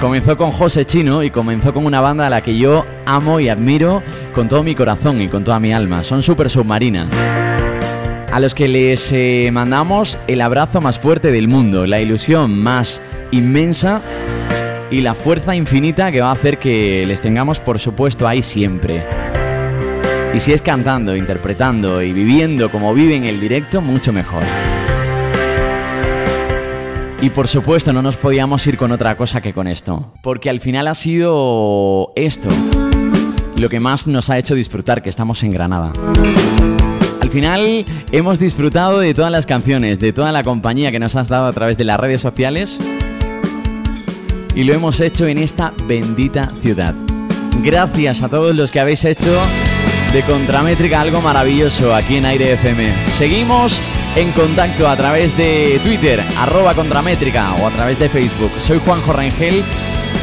Comenzó 0.00 0.36
con 0.36 0.52
José 0.52 0.84
Chino 0.84 1.24
y 1.24 1.30
comenzó 1.30 1.74
con 1.74 1.84
una 1.84 2.00
banda 2.00 2.28
a 2.28 2.30
la 2.30 2.42
que 2.42 2.56
yo 2.56 2.84
amo 3.06 3.40
y 3.40 3.48
admiro 3.48 4.04
con 4.36 4.46
todo 4.46 4.62
mi 4.62 4.76
corazón 4.76 5.20
y 5.20 5.26
con 5.26 5.42
toda 5.42 5.58
mi 5.58 5.72
alma. 5.72 6.04
Son 6.04 6.22
Super 6.22 6.48
Submarina. 6.48 7.08
A 8.30 8.38
los 8.38 8.54
que 8.54 8.68
les 8.68 9.10
eh, 9.10 9.50
mandamos 9.52 10.16
el 10.28 10.40
abrazo 10.40 10.80
más 10.80 11.00
fuerte 11.00 11.32
del 11.32 11.48
mundo, 11.48 11.84
la 11.84 12.00
ilusión 12.00 12.62
más 12.62 13.00
inmensa 13.32 14.00
y 14.92 15.00
la 15.00 15.16
fuerza 15.16 15.56
infinita 15.56 16.12
que 16.12 16.20
va 16.20 16.28
a 16.28 16.34
hacer 16.34 16.58
que 16.58 17.04
les 17.04 17.20
tengamos, 17.20 17.58
por 17.58 17.80
supuesto, 17.80 18.28
ahí 18.28 18.42
siempre. 18.42 19.25
Y 20.36 20.40
si 20.40 20.52
es 20.52 20.60
cantando, 20.60 21.16
interpretando 21.16 22.02
y 22.02 22.12
viviendo 22.12 22.70
como 22.70 22.92
viven 22.92 23.24
el 23.24 23.40
directo, 23.40 23.80
mucho 23.80 24.12
mejor. 24.12 24.42
Y 27.22 27.30
por 27.30 27.48
supuesto 27.48 27.90
no 27.94 28.02
nos 28.02 28.16
podíamos 28.16 28.66
ir 28.66 28.76
con 28.76 28.92
otra 28.92 29.16
cosa 29.16 29.40
que 29.40 29.54
con 29.54 29.66
esto, 29.66 30.12
porque 30.20 30.50
al 30.50 30.60
final 30.60 30.88
ha 30.88 30.94
sido 30.94 32.12
esto 32.16 32.50
lo 33.56 33.70
que 33.70 33.80
más 33.80 34.06
nos 34.06 34.28
ha 34.28 34.36
hecho 34.36 34.54
disfrutar, 34.54 35.02
que 35.02 35.08
estamos 35.08 35.42
en 35.42 35.52
Granada. 35.52 35.94
Al 37.22 37.30
final 37.30 37.86
hemos 38.12 38.38
disfrutado 38.38 38.98
de 38.98 39.14
todas 39.14 39.32
las 39.32 39.46
canciones, 39.46 39.98
de 40.00 40.12
toda 40.12 40.32
la 40.32 40.42
compañía 40.42 40.92
que 40.92 40.98
nos 40.98 41.16
has 41.16 41.30
dado 41.30 41.46
a 41.46 41.52
través 41.54 41.78
de 41.78 41.84
las 41.84 41.98
redes 41.98 42.20
sociales 42.20 42.76
y 44.54 44.64
lo 44.64 44.74
hemos 44.74 45.00
hecho 45.00 45.26
en 45.26 45.38
esta 45.38 45.72
bendita 45.88 46.52
ciudad. 46.60 46.94
Gracias 47.62 48.22
a 48.22 48.28
todos 48.28 48.54
los 48.54 48.70
que 48.70 48.80
habéis 48.80 49.02
hecho 49.06 49.34
de 50.16 50.22
Contramétrica 50.22 51.02
algo 51.02 51.20
maravilloso 51.20 51.94
aquí 51.94 52.16
en 52.16 52.24
Aire 52.24 52.52
FM. 52.52 53.10
Seguimos 53.18 53.78
en 54.14 54.32
contacto 54.32 54.88
a 54.88 54.96
través 54.96 55.36
de 55.36 55.78
Twitter, 55.82 56.24
arroba 56.38 56.74
Contramétrica 56.74 57.52
o 57.56 57.66
a 57.66 57.70
través 57.70 57.98
de 57.98 58.08
Facebook. 58.08 58.50
Soy 58.62 58.78
Juanjo 58.78 59.12
Rangel 59.12 59.62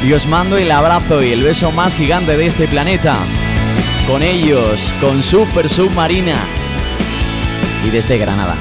y 0.04 0.14
os 0.14 0.26
mando 0.26 0.58
el 0.58 0.72
abrazo 0.72 1.22
y 1.22 1.32
el 1.32 1.44
beso 1.44 1.72
más 1.72 1.96
gigante 1.96 2.36
de 2.36 2.48
este 2.48 2.68
planeta. 2.68 3.18
Con 4.08 4.24
ellos, 4.24 4.82
con 5.00 5.22
Super 5.22 5.70
Submarina 5.70 6.44
y 7.86 7.92
desde 7.92 8.18
Granada. 8.18 8.56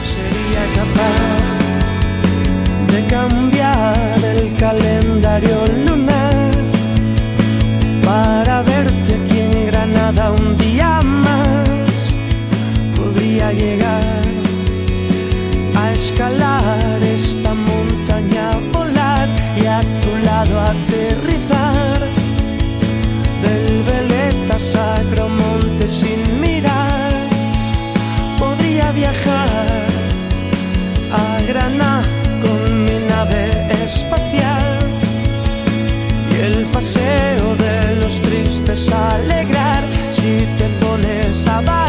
Paseo 36.82 37.54
de 37.54 37.94
los 37.94 38.20
tristes 38.20 38.90
alegrar 38.90 39.84
si 40.10 40.44
te 40.58 40.68
pones 40.84 41.46
a 41.46 41.60
bailar. 41.60 41.81